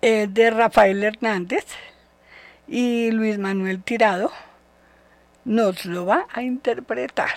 Es 0.00 0.32
de 0.32 0.48
Rafael 0.48 1.02
Hernández 1.02 1.66
y 2.68 3.10
Luis 3.10 3.36
Manuel 3.36 3.82
Tirado 3.82 4.30
nos 5.44 5.86
lo 5.86 6.06
va 6.06 6.28
a 6.32 6.42
interpretar. 6.42 7.34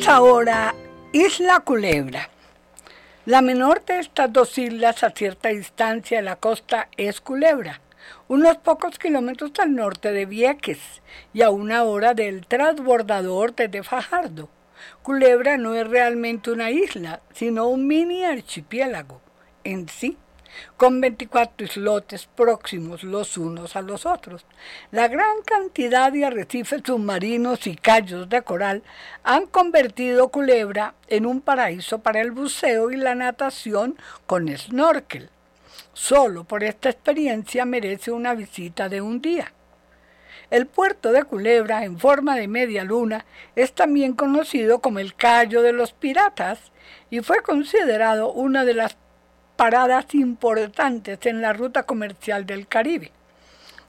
Visitaremos 0.00 0.08
ahora 0.08 0.74
Isla 1.12 1.60
Culebra. 1.60 2.30
La 3.26 3.42
menor 3.42 3.84
de 3.84 3.98
estas 3.98 4.32
dos 4.32 4.56
islas 4.56 5.04
a 5.04 5.10
cierta 5.10 5.50
distancia 5.50 6.18
de 6.18 6.22
la 6.22 6.36
costa 6.36 6.88
es 6.96 7.20
Culebra, 7.20 7.82
unos 8.26 8.56
pocos 8.58 8.98
kilómetros 8.98 9.52
al 9.58 9.74
norte 9.74 10.12
de 10.12 10.24
Vieques 10.24 10.78
y 11.34 11.42
a 11.42 11.50
una 11.50 11.84
hora 11.84 12.14
del 12.14 12.46
transbordador 12.46 13.54
desde 13.54 13.82
Fajardo. 13.82 14.48
Culebra 15.02 15.58
no 15.58 15.74
es 15.74 15.86
realmente 15.86 16.50
una 16.50 16.70
isla, 16.70 17.20
sino 17.34 17.68
un 17.68 17.86
mini 17.86 18.24
archipiélago 18.24 19.20
en 19.64 19.86
sí 19.88 20.16
con 20.76 21.00
24 21.00 21.66
islotes 21.66 22.26
próximos 22.26 23.02
los 23.02 23.36
unos 23.36 23.76
a 23.76 23.82
los 23.82 24.06
otros. 24.06 24.44
La 24.90 25.08
gran 25.08 25.42
cantidad 25.44 26.12
de 26.12 26.24
arrecifes 26.24 26.82
submarinos 26.84 27.66
y 27.66 27.76
callos 27.76 28.28
de 28.28 28.42
coral 28.42 28.82
han 29.22 29.46
convertido 29.46 30.28
Culebra 30.28 30.94
en 31.08 31.26
un 31.26 31.40
paraíso 31.40 32.00
para 32.00 32.20
el 32.20 32.30
buceo 32.30 32.90
y 32.90 32.96
la 32.96 33.14
natación 33.14 33.96
con 34.26 34.48
snorkel. 34.56 35.30
Solo 35.92 36.44
por 36.44 36.64
esta 36.64 36.88
experiencia 36.88 37.64
merece 37.64 38.10
una 38.10 38.34
visita 38.34 38.88
de 38.88 39.00
un 39.00 39.20
día. 39.20 39.52
El 40.50 40.66
puerto 40.66 41.12
de 41.12 41.22
Culebra, 41.22 41.84
en 41.84 41.98
forma 41.98 42.34
de 42.34 42.48
media 42.48 42.82
luna, 42.82 43.24
es 43.54 43.72
también 43.72 44.14
conocido 44.14 44.80
como 44.80 44.98
el 44.98 45.14
Cayo 45.14 45.62
de 45.62 45.72
los 45.72 45.92
Piratas 45.92 46.58
y 47.08 47.20
fue 47.20 47.42
considerado 47.42 48.32
una 48.32 48.64
de 48.64 48.74
las 48.74 48.96
paradas 49.60 50.14
importantes 50.14 51.18
en 51.26 51.42
la 51.42 51.52
ruta 51.52 51.82
comercial 51.82 52.46
del 52.46 52.66
Caribe. 52.66 53.12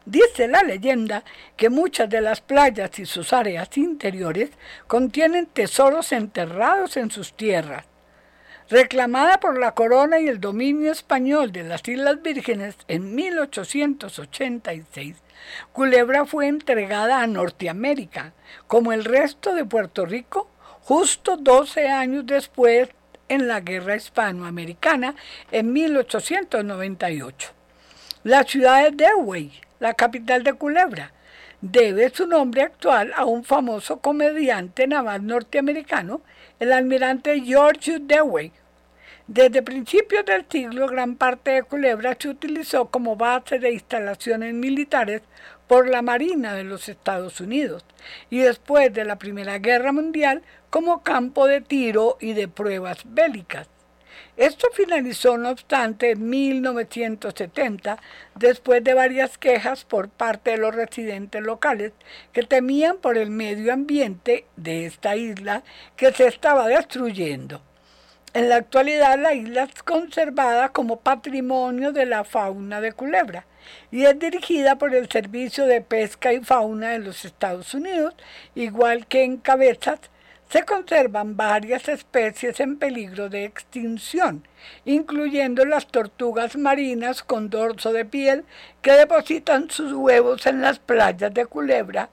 Dice 0.05 0.49
la 0.49 0.63
leyenda 0.63 1.23
que 1.55 1.69
muchas 1.69 2.09
de 2.09 2.19
las 2.19 2.41
playas 2.41 2.99
y 2.99 3.05
sus 3.05 3.31
áreas 3.31 3.69
interiores 3.77 4.49
contienen 4.85 5.45
tesoros 5.45 6.11
enterrados 6.11 6.97
en 6.97 7.09
sus 7.09 7.37
tierras. 7.37 7.85
Reclamada 8.69 9.39
por 9.39 9.57
la 9.57 9.71
corona 9.71 10.19
y 10.19 10.27
el 10.27 10.41
dominio 10.41 10.91
español 10.91 11.53
de 11.53 11.63
las 11.63 11.87
Islas 11.87 12.21
Vírgenes 12.21 12.75
en 12.89 13.15
1886, 13.15 15.15
Culebra 15.71 16.25
fue 16.25 16.49
entregada 16.49 17.21
a 17.21 17.27
Norteamérica, 17.27 18.33
como 18.67 18.91
el 18.91 19.05
resto 19.05 19.55
de 19.55 19.63
Puerto 19.63 20.05
Rico, 20.05 20.49
justo 20.81 21.37
12 21.37 21.87
años 21.87 22.25
después 22.25 22.89
en 23.31 23.47
la 23.47 23.61
Guerra 23.61 23.95
Hispanoamericana 23.95 25.15
en 25.53 25.71
1898. 25.71 27.49
La 28.23 28.43
ciudad 28.43 28.83
de 28.83 29.05
Dewey, 29.05 29.53
la 29.79 29.93
capital 29.93 30.43
de 30.43 30.53
Culebra, 30.53 31.13
debe 31.61 32.09
su 32.09 32.27
nombre 32.27 32.63
actual 32.63 33.13
a 33.15 33.23
un 33.23 33.45
famoso 33.45 34.01
comediante 34.01 34.85
naval 34.85 35.25
norteamericano, 35.25 36.21
el 36.59 36.73
almirante 36.73 37.39
George 37.39 37.99
Dewey. 38.01 38.51
Desde 39.27 39.61
principios 39.61 40.25
del 40.25 40.45
siglo, 40.49 40.87
gran 40.87 41.15
parte 41.15 41.51
de 41.51 41.63
Culebra 41.63 42.17
se 42.19 42.27
utilizó 42.27 42.87
como 42.87 43.15
base 43.15 43.59
de 43.59 43.71
instalaciones 43.71 44.53
militares 44.53 45.21
por 45.67 45.87
la 45.87 46.01
Marina 46.01 46.53
de 46.53 46.65
los 46.65 46.89
Estados 46.89 47.39
Unidos 47.39 47.85
y 48.29 48.39
después 48.39 48.91
de 48.91 49.05
la 49.05 49.17
Primera 49.17 49.57
Guerra 49.59 49.93
Mundial 49.93 50.41
como 50.71 51.03
campo 51.03 51.45
de 51.45 51.61
tiro 51.61 52.17
y 52.19 52.33
de 52.33 52.47
pruebas 52.47 53.01
bélicas. 53.05 53.67
Esto 54.37 54.69
finalizó, 54.73 55.37
no 55.37 55.49
obstante, 55.49 56.11
en 56.11 56.29
1970, 56.29 57.99
después 58.35 58.83
de 58.83 58.93
varias 58.93 59.37
quejas 59.37 59.83
por 59.83 60.09
parte 60.09 60.51
de 60.51 60.57
los 60.57 60.73
residentes 60.73 61.41
locales 61.41 61.91
que 62.31 62.43
temían 62.43 62.97
por 62.97 63.17
el 63.17 63.29
medio 63.29 63.73
ambiente 63.73 64.45
de 64.55 64.85
esta 64.85 65.15
isla 65.17 65.63
que 65.97 66.13
se 66.13 66.27
estaba 66.27 66.67
destruyendo. 66.67 67.61
En 68.33 68.47
la 68.47 68.55
actualidad 68.55 69.19
la 69.19 69.33
isla 69.33 69.63
es 69.63 69.83
conservada 69.83 70.69
como 70.69 71.01
patrimonio 71.01 71.91
de 71.91 72.05
la 72.05 72.23
fauna 72.23 72.79
de 72.79 72.93
Culebra 72.93 73.45
y 73.91 74.05
es 74.05 74.17
dirigida 74.17 74.77
por 74.77 74.95
el 74.95 75.09
Servicio 75.09 75.65
de 75.65 75.81
Pesca 75.81 76.31
y 76.31 76.39
Fauna 76.39 76.91
de 76.91 76.99
los 76.99 77.25
Estados 77.25 77.73
Unidos, 77.73 78.15
igual 78.55 79.05
que 79.07 79.23
en 79.23 79.35
Cabezas, 79.35 79.99
se 80.51 80.65
conservan 80.65 81.37
varias 81.37 81.87
especies 81.87 82.59
en 82.59 82.77
peligro 82.77 83.29
de 83.29 83.45
extinción, 83.45 84.45
incluyendo 84.83 85.63
las 85.63 85.87
tortugas 85.87 86.57
marinas 86.57 87.23
con 87.23 87.49
dorso 87.49 87.93
de 87.93 88.03
piel 88.03 88.43
que 88.81 88.91
depositan 88.91 89.69
sus 89.69 89.93
huevos 89.93 90.45
en 90.45 90.61
las 90.61 90.77
playas 90.77 91.33
de 91.33 91.45
Culebra 91.45 92.09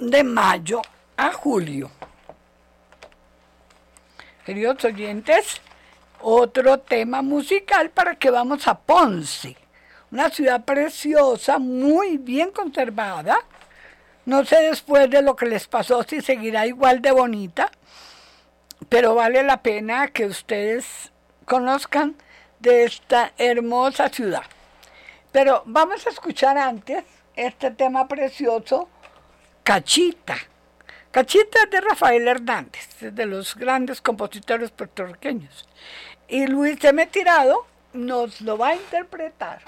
de 0.00 0.24
mayo 0.24 0.82
a 1.16 1.32
julio. 1.32 1.92
Queridos 4.44 4.84
oyentes, 4.84 5.60
otro 6.20 6.80
tema 6.80 7.22
musical 7.22 7.90
para 7.90 8.16
que 8.16 8.30
vamos 8.30 8.66
a 8.66 8.76
Ponce, 8.76 9.56
una 10.10 10.30
ciudad 10.30 10.64
preciosa, 10.64 11.60
muy 11.60 12.18
bien 12.18 12.50
conservada, 12.50 13.38
no 14.24 14.44
sé 14.44 14.62
después 14.62 15.10
de 15.10 15.22
lo 15.22 15.36
que 15.36 15.46
les 15.46 15.66
pasó 15.66 16.02
si 16.04 16.20
seguirá 16.20 16.66
igual 16.66 17.02
de 17.02 17.10
bonita, 17.10 17.70
pero 18.88 19.14
vale 19.14 19.42
la 19.42 19.62
pena 19.62 20.08
que 20.08 20.26
ustedes 20.26 21.12
conozcan 21.44 22.16
de 22.60 22.84
esta 22.84 23.32
hermosa 23.36 24.08
ciudad. 24.08 24.44
Pero 25.32 25.62
vamos 25.66 26.06
a 26.06 26.10
escuchar 26.10 26.56
antes 26.58 27.04
este 27.34 27.70
tema 27.70 28.06
precioso, 28.06 28.88
Cachita. 29.64 30.36
Cachita 31.10 31.64
es 31.64 31.70
de 31.70 31.80
Rafael 31.80 32.26
Hernández, 32.26 32.88
de 33.00 33.26
los 33.26 33.54
grandes 33.54 34.00
compositores 34.00 34.70
puertorriqueños. 34.70 35.68
Y 36.28 36.46
Luis 36.46 36.82
M. 36.84 37.04
Tirado 37.06 37.66
nos 37.92 38.40
lo 38.40 38.56
va 38.56 38.68
a 38.68 38.74
interpretar. 38.74 39.60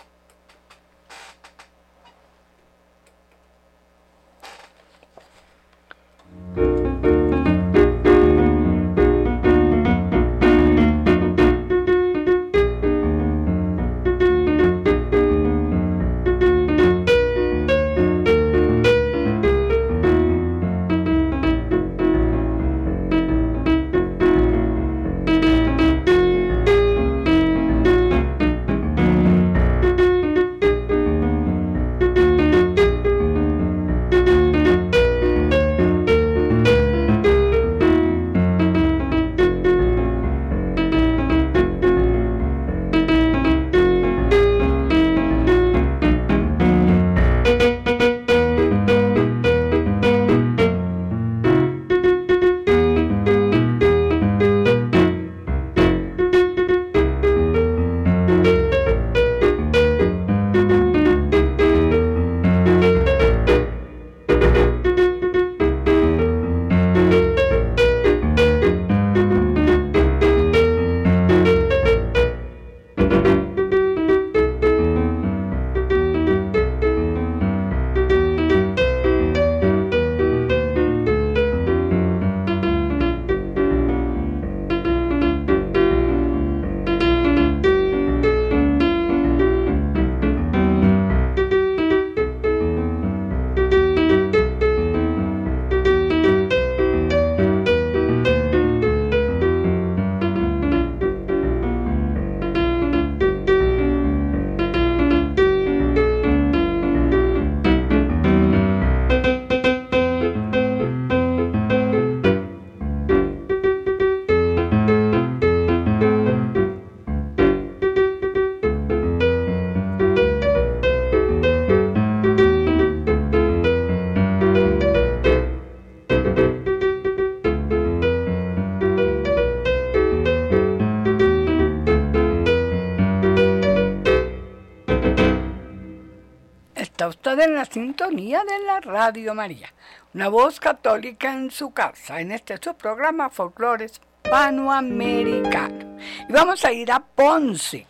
Sintonía 137.74 138.44
de 138.44 138.60
la 138.60 138.78
Radio 138.78 139.34
María, 139.34 139.68
una 140.14 140.28
voz 140.28 140.60
católica 140.60 141.32
en 141.32 141.50
su 141.50 141.72
casa, 141.72 142.20
en 142.20 142.30
este 142.30 142.56
su 142.62 142.72
programa 142.74 143.30
Folclores 143.30 144.00
Panoamericano. 144.22 145.98
Y 146.28 146.32
vamos 146.32 146.64
a 146.64 146.70
ir 146.70 146.92
a 146.92 147.00
Ponce, 147.00 147.84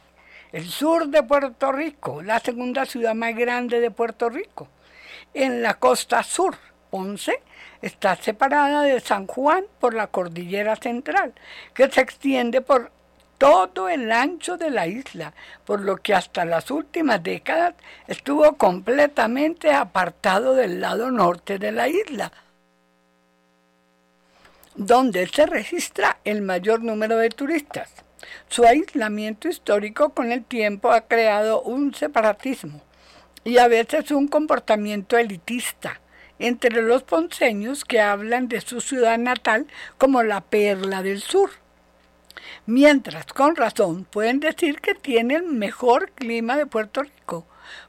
el 0.53 0.65
sur 0.65 1.09
de 1.09 1.23
Puerto 1.23 1.71
Rico, 1.71 2.23
la 2.23 2.41
segunda 2.41 2.87
ciudad 2.87 3.15
más 3.15 3.37
grande 3.37 3.79
de 3.79 3.91
Puerto 3.91 4.31
Rico, 4.31 4.69
en 5.35 5.63
la 5.63 5.75
costa 5.75 6.23
sur. 6.23 6.57
Ponce 6.89 7.43
está 7.83 8.17
separada 8.17 8.85
de 8.85 9.01
San 9.01 9.27
Juan 9.27 9.67
por 9.81 9.93
la 9.93 10.07
cordillera 10.07 10.77
central, 10.77 11.35
que 11.75 11.91
se 11.91 12.01
extiende 12.01 12.63
por 12.63 12.91
todo 13.39 13.89
el 13.89 14.13
ancho 14.13 14.57
de 14.57 14.71
la 14.71 14.87
isla, 14.87 15.33
por 15.65 15.81
lo 15.81 15.97
que 15.97 16.15
hasta 16.15 16.45
las 16.45 16.71
últimas 16.71 17.23
décadas 17.23 17.75
estuvo 18.07 18.57
completamente 18.57 19.73
apartado 19.73 20.55
del 20.55 20.81
lado 20.81 21.11
norte 21.11 21.59
de 21.59 21.73
la 21.73 21.89
isla, 21.89 22.33
donde 24.75 25.27
se 25.29 25.47
registra 25.47 26.19
el 26.25 26.43
mayor 26.43 26.83
número 26.83 27.17
de 27.17 27.31
turistas. 27.31 27.91
Su 28.49 28.65
aislamiento 28.65 29.49
histórico 29.49 30.11
con 30.11 30.33
el 30.33 30.45
tiempo 30.45 30.91
ha 30.91 31.03
creado 31.03 31.63
un 31.63 31.95
separatismo 31.95 32.81
y 33.45 33.59
a 33.59 33.69
veces 33.69 34.11
un 34.11 34.29
comportamiento 34.29 35.19
elitista 35.19 36.01
entre 36.39 36.83
los 36.83 37.03
ponceños 37.03 37.85
que 37.85 38.01
hablan 38.01 38.49
de 38.49 38.61
su 38.61 38.81
ciudad 38.81 39.19
natal 39.19 39.67
como 39.99 40.23
la 40.23 40.41
perla 40.41 41.03
del 41.03 41.21
sur 41.21 41.51
mientras 42.67 43.27
con 43.27 43.57
razón 43.57 44.05
pueden 44.05 44.41
decir 44.41 44.81
que 44.81 44.95
tiene 44.95 45.35
el 45.35 45.45
mejor 45.45 46.11
clima 46.13 46.57
de 46.57 46.67
Puerto 46.67 47.03
Rico. 47.03 47.47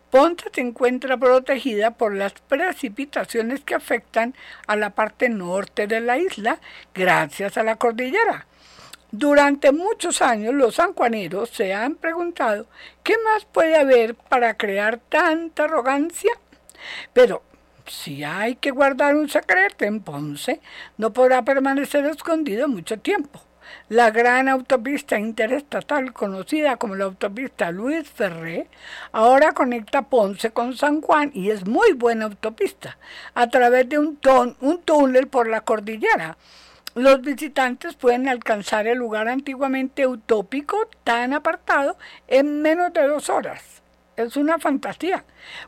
Ponce 0.10 0.46
se 0.54 0.62
encuentra 0.62 1.18
protegida 1.18 1.92
por 1.92 2.16
las 2.16 2.34
precipitaciones 2.34 3.62
que 3.62 3.76
afectan 3.76 4.34
a 4.68 4.76
la 4.76 4.92
parte 4.92 5.28
norte 5.30 5.88
de 5.88 6.00
la 6.00 6.18
isla 6.18 6.60
gracias 6.94 7.58
a 7.58 7.64
la 7.64 7.76
cordillera. 7.76 8.48
Durante 9.12 9.72
muchos 9.72 10.22
años 10.22 10.54
los 10.54 10.76
sanjuaneros 10.76 11.50
se 11.50 11.74
han 11.74 11.96
preguntado 11.96 12.68
qué 13.04 13.16
más 13.24 13.46
puede 13.46 13.76
haber 13.76 14.16
para 14.16 14.56
crear 14.56 15.00
tanta 15.10 15.66
arrogancia. 15.66 16.32
Pero 17.14 17.44
si 17.88 18.24
hay 18.24 18.56
que 18.56 18.72
guardar 18.72 19.16
un 19.16 19.30
secreto 19.30 19.86
en 19.86 20.02
Ponce, 20.02 20.60
no 20.98 21.14
podrá 21.14 21.44
permanecer 21.44 22.06
escondido 22.06 22.68
mucho 22.68 23.00
tiempo. 23.00 23.42
La 23.90 24.12
gran 24.12 24.50
autopista 24.50 25.20
interestatal 25.20 26.12
conocida 26.14 26.78
como 26.78 26.96
la 26.96 27.06
autopista 27.06 27.72
Luis 27.72 28.10
Ferré 28.10 28.68
ahora 29.12 29.54
conecta 29.54 30.04
Ponce 30.04 30.52
con 30.52 30.76
San 30.76 31.02
Juan 31.02 31.32
y 31.34 31.52
es 31.52 31.68
muy 31.68 31.94
buena 31.94 32.26
autopista 32.26 32.98
a 33.34 33.48
través 33.50 33.88
de 33.90 34.00
un, 34.00 34.20
un 34.62 34.82
túnel 34.82 35.28
por 35.28 35.48
la 35.48 35.62
cordillera. 35.62 36.38
Los 36.96 37.22
visitantes 37.22 37.96
pueden 37.96 38.30
alcanzar 38.30 38.88
el 38.88 38.98
lugar 38.98 39.28
antiguamente 39.28 40.08
utópico 40.08 40.90
tan 41.04 41.34
apartado 41.34 41.98
en 42.28 42.62
menos 42.62 42.94
de 42.94 43.06
dos 43.06 43.30
horas. 43.30 43.62
Es 44.16 44.38
una 44.38 44.60
fantasía. 44.60 45.26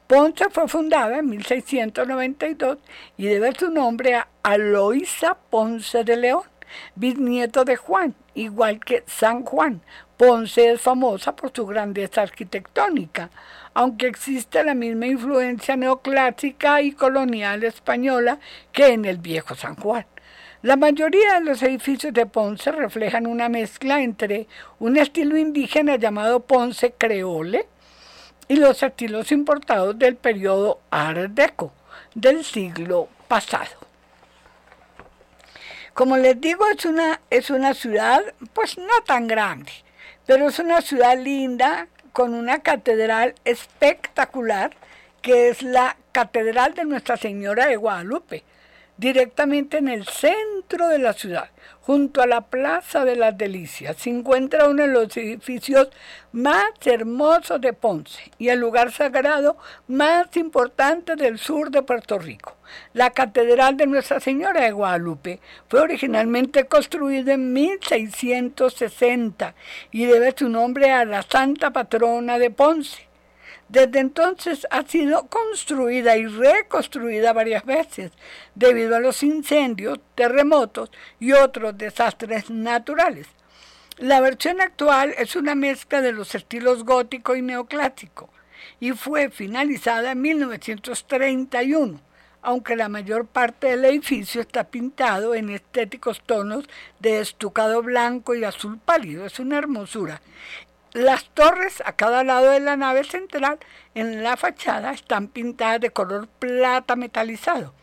Ponce 0.07 0.49
fue 0.49 0.69
fundada 0.69 1.19
en 1.19 1.29
1692 1.29 2.77
y 3.17 3.27
debe 3.27 3.51
su 3.51 3.69
nombre 3.69 4.15
a 4.15 4.29
Aloisa 4.41 5.35
Ponce 5.49 6.05
de 6.05 6.15
León 6.15 6.43
bisnieto 6.95 7.65
de 7.65 7.75
Juan, 7.75 8.15
igual 8.35 8.79
que 8.79 9.03
San 9.07 9.43
Juan. 9.43 9.81
Ponce 10.17 10.71
es 10.71 10.81
famosa 10.81 11.35
por 11.35 11.51
su 11.53 11.65
grandeza 11.65 12.23
arquitectónica, 12.23 13.29
aunque 13.73 14.07
existe 14.07 14.63
la 14.63 14.73
misma 14.73 15.05
influencia 15.05 15.75
neoclásica 15.75 16.81
y 16.81 16.91
colonial 16.91 17.63
española 17.63 18.39
que 18.71 18.87
en 18.87 19.05
el 19.05 19.17
viejo 19.17 19.55
San 19.55 19.75
Juan. 19.75 20.05
La 20.63 20.75
mayoría 20.75 21.35
de 21.35 21.45
los 21.45 21.61
edificios 21.61 22.13
de 22.13 22.25
Ponce 22.25 22.71
reflejan 22.71 23.27
una 23.27 23.47
mezcla 23.47 24.01
entre 24.01 24.47
un 24.79 24.97
estilo 24.97 25.37
indígena 25.37 25.97
llamado 25.97 26.39
Ponce 26.39 26.93
creole 26.97 27.67
y 28.47 28.55
los 28.55 28.81
estilos 28.81 29.31
importados 29.31 29.99
del 29.99 30.15
periodo 30.15 30.79
Art 30.89 31.31
Deco 31.31 31.71
del 32.15 32.43
siglo 32.43 33.07
pasado. 33.27 33.86
Como 35.97 36.15
les 36.15 36.39
digo, 36.39 36.63
es 36.67 36.85
una, 36.85 37.21
es 37.31 37.49
una 37.49 37.73
ciudad, 37.73 38.21
pues 38.53 38.77
no 38.77 39.01
tan 39.03 39.25
grande, 39.25 39.71
pero 40.27 40.47
es 40.49 40.59
una 40.59 40.79
ciudad 40.81 41.17
linda, 41.17 41.87
con 42.13 42.35
una 42.35 42.59
catedral 42.59 43.33
espectacular, 43.45 44.75
que 45.23 45.49
es 45.49 45.63
la 45.63 45.97
Catedral 46.11 46.75
de 46.75 46.85
Nuestra 46.85 47.17
Señora 47.17 47.65
de 47.65 47.77
Guadalupe 47.77 48.43
directamente 48.97 49.77
en 49.77 49.87
el 49.87 50.07
centro 50.07 50.87
de 50.87 50.99
la 50.99 51.13
ciudad, 51.13 51.49
junto 51.81 52.21
a 52.21 52.27
la 52.27 52.41
Plaza 52.41 53.05
de 53.05 53.15
las 53.15 53.37
Delicias. 53.37 53.97
Se 53.97 54.09
encuentra 54.09 54.67
uno 54.67 54.83
de 54.83 54.89
los 54.89 55.15
edificios 55.15 55.89
más 56.31 56.65
hermosos 56.85 57.61
de 57.61 57.73
Ponce 57.73 58.31
y 58.37 58.49
el 58.49 58.59
lugar 58.59 58.91
sagrado 58.91 59.57
más 59.87 60.35
importante 60.35 61.15
del 61.15 61.37
sur 61.37 61.71
de 61.71 61.83
Puerto 61.83 62.19
Rico. 62.19 62.55
La 62.93 63.11
Catedral 63.11 63.77
de 63.77 63.87
Nuestra 63.87 64.19
Señora 64.19 64.63
de 64.63 64.71
Guadalupe 64.71 65.39
fue 65.69 65.81
originalmente 65.81 66.65
construida 66.65 67.33
en 67.33 67.53
1660 67.53 69.55
y 69.91 70.05
debe 70.05 70.33
su 70.35 70.49
nombre 70.49 70.91
a 70.91 71.05
la 71.05 71.21
Santa 71.21 71.71
Patrona 71.71 72.39
de 72.39 72.49
Ponce. 72.49 73.07
Desde 73.69 73.99
entonces 73.99 74.65
ha 74.71 74.83
sido 74.83 75.27
construida 75.27 76.15
y 76.15 76.25
reconstruida 76.25 77.33
varias 77.33 77.65
veces 77.65 78.11
debido 78.55 78.95
a 78.95 79.01
los 79.01 79.23
incendios, 79.23 79.99
terremotos 80.15 80.89
y 81.19 81.33
otros 81.33 81.77
desastres 81.77 82.49
naturales. 82.49 83.27
La 83.97 84.21
versión 84.21 84.61
actual 84.61 85.13
es 85.17 85.35
una 85.35 85.55
mezcla 85.55 86.01
de 86.01 86.13
los 86.13 86.33
estilos 86.35 86.85
gótico 86.85 87.35
y 87.35 87.41
neoclásico 87.41 88.29
y 88.79 88.91
fue 88.91 89.29
finalizada 89.29 90.11
en 90.11 90.21
1931, 90.21 91.99
aunque 92.41 92.75
la 92.75 92.89
mayor 92.89 93.25
parte 93.25 93.67
del 93.67 93.85
edificio 93.85 94.39
está 94.39 94.65
pintado 94.65 95.35
en 95.35 95.49
estéticos 95.49 96.21
tonos 96.25 96.65
de 96.99 97.19
estucado 97.19 97.81
blanco 97.81 98.35
y 98.35 98.43
azul 98.43 98.77
pálido. 98.77 99.25
Es 99.25 99.39
una 99.39 99.57
hermosura. 99.57 100.21
Las 100.97 101.25
torres 101.25 101.83
a 101.85 101.91
cada 101.91 102.23
lado 102.23 102.49
de 102.49 102.59
la 102.59 102.75
nave 102.75 103.03
central 103.03 103.59
en 103.93 104.23
la 104.23 104.35
fachada 104.35 104.93
están 104.93 105.27
pintadas 105.27 105.79
de 105.79 105.91
color 105.91 106.27
plata 106.27 106.95
metalizado. 106.95 107.75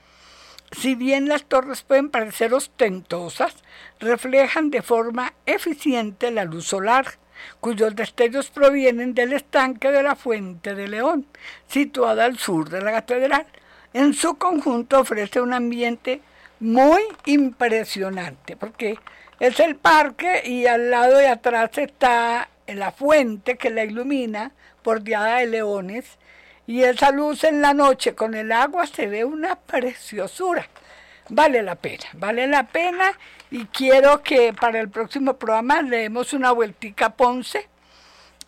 Si 0.72 0.96
bien 0.96 1.28
las 1.28 1.44
torres 1.44 1.82
pueden 1.82 2.10
parecer 2.10 2.52
ostentosas, 2.52 3.54
reflejan 4.00 4.72
de 4.72 4.82
forma 4.82 5.32
eficiente 5.46 6.32
la 6.32 6.44
luz 6.44 6.66
solar, 6.66 7.06
cuyos 7.60 7.94
destellos 7.94 8.50
provienen 8.50 9.14
del 9.14 9.32
estanque 9.32 9.92
de 9.92 10.02
la 10.02 10.16
Fuente 10.16 10.74
de 10.74 10.88
León, 10.88 11.24
situada 11.68 12.24
al 12.24 12.36
sur 12.36 12.68
de 12.68 12.82
la 12.82 12.90
catedral. 12.90 13.46
En 13.92 14.12
su 14.14 14.34
conjunto 14.38 14.98
ofrece 14.98 15.40
un 15.40 15.52
ambiente 15.52 16.20
muy 16.58 17.02
impresionante, 17.26 18.56
porque 18.56 18.98
es 19.38 19.60
el 19.60 19.76
parque 19.76 20.42
y 20.44 20.66
al 20.66 20.90
lado 20.90 21.16
de 21.18 21.28
atrás 21.28 21.78
está 21.78 22.48
en 22.66 22.78
la 22.78 22.92
fuente 22.92 23.56
que 23.56 23.70
la 23.70 23.84
ilumina, 23.84 24.52
bordeada 24.82 25.38
de 25.38 25.46
leones, 25.46 26.18
y 26.66 26.82
esa 26.82 27.10
luz 27.10 27.44
en 27.44 27.60
la 27.60 27.74
noche 27.74 28.14
con 28.14 28.34
el 28.34 28.50
agua 28.52 28.86
se 28.86 29.06
ve 29.06 29.24
una 29.24 29.56
preciosura. 29.56 30.66
Vale 31.28 31.62
la 31.62 31.74
pena, 31.76 32.04
vale 32.14 32.46
la 32.46 32.66
pena 32.66 33.12
y 33.50 33.64
quiero 33.66 34.22
que 34.22 34.52
para 34.52 34.80
el 34.80 34.90
próximo 34.90 35.36
programa 35.36 35.80
le 35.80 35.98
demos 35.98 36.32
una 36.32 36.52
vueltica 36.52 37.06
a 37.06 37.14
Ponce 37.14 37.68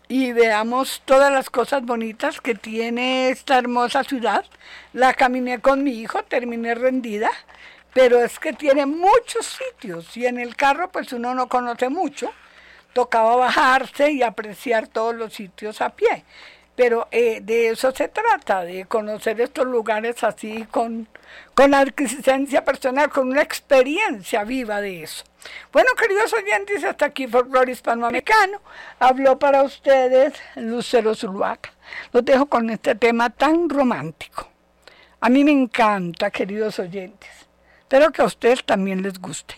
y 0.07 0.31
veamos 0.31 1.01
todas 1.05 1.31
las 1.31 1.49
cosas 1.49 1.83
bonitas 1.83 2.39
que 2.39 2.55
tiene 2.55 3.29
esta 3.29 3.57
hermosa 3.57 4.03
ciudad. 4.03 4.45
La 4.93 5.13
caminé 5.13 5.59
con 5.59 5.83
mi 5.83 5.91
hijo, 5.99 6.23
terminé 6.23 6.75
rendida, 6.75 7.31
pero 7.93 8.23
es 8.23 8.37
que 8.37 8.53
tiene 8.53 8.85
muchos 8.85 9.45
sitios 9.45 10.15
y 10.15 10.27
en 10.27 10.39
el 10.39 10.55
carro 10.55 10.91
pues 10.91 11.11
uno 11.13 11.33
no 11.33 11.47
conoce 11.47 11.89
mucho 11.89 12.31
tocaba 12.97 13.35
bajarse 13.35 14.11
y 14.11 14.23
apreciar 14.23 14.87
todos 14.87 15.13
los 15.13 15.31
sitios 15.31 15.81
a 15.81 15.89
pie. 15.89 16.23
Pero 16.75 17.07
eh, 17.11 17.41
de 17.43 17.69
eso 17.69 17.91
se 17.91 18.07
trata, 18.07 18.63
de 18.63 18.85
conocer 18.85 19.39
estos 19.39 19.67
lugares 19.67 20.23
así 20.23 20.65
con, 20.71 21.07
con 21.53 21.71
personal, 22.65 23.11
con 23.11 23.29
una 23.29 23.43
experiencia 23.43 24.43
viva 24.43 24.81
de 24.81 25.03
eso. 25.03 25.23
Bueno, 25.71 25.91
queridos 25.95 26.33
oyentes, 26.33 26.83
hasta 26.83 27.05
aquí 27.05 27.27
Folklore 27.27 27.71
Hispanoamericano. 27.71 28.61
Habló 28.97 29.37
para 29.37 29.61
ustedes 29.61 30.33
Lucero 30.55 31.13
Zuluaga. 31.13 31.71
Los 32.11 32.25
dejo 32.25 32.47
con 32.47 32.71
este 32.71 32.95
tema 32.95 33.29
tan 33.29 33.69
romántico. 33.69 34.49
A 35.19 35.29
mí 35.29 35.43
me 35.43 35.51
encanta, 35.51 36.31
queridos 36.31 36.79
oyentes. 36.79 37.29
Espero 37.81 38.11
que 38.11 38.23
a 38.23 38.25
ustedes 38.25 38.63
también 38.63 39.03
les 39.03 39.21
guste. 39.21 39.53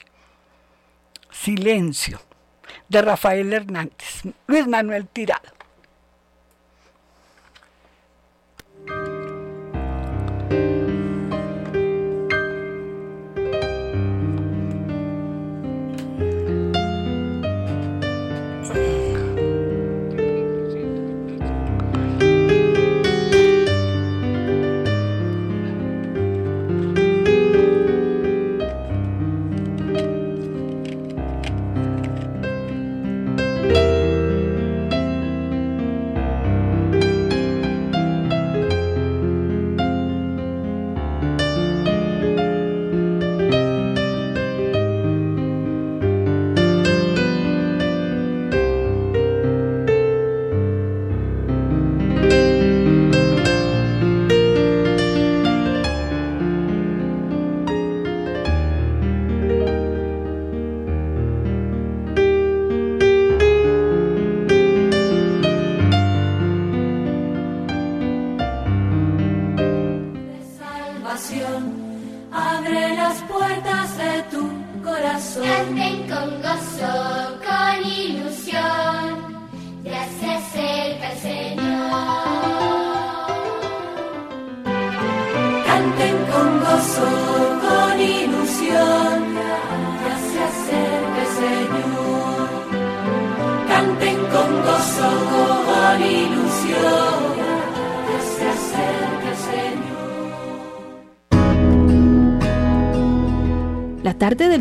Silencio 1.32 2.20
de 2.90 3.02
Rafael 3.02 3.54
Hernández, 3.54 4.24
Luis 4.48 4.68
Manuel 4.68 5.08
Tirado. 5.08 5.59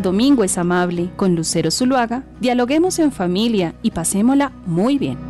Domingo 0.09 0.43
es 0.43 0.57
amable. 0.57 1.11
Con 1.17 1.35
Lucero 1.37 1.71
Zuluaga, 1.71 2.25
dialoguemos 2.41 2.99
en 2.99 3.13
familia 3.13 3.75
y 3.83 3.91
pasémosla 3.91 4.53
muy 4.65 4.97
bien. 4.97 5.28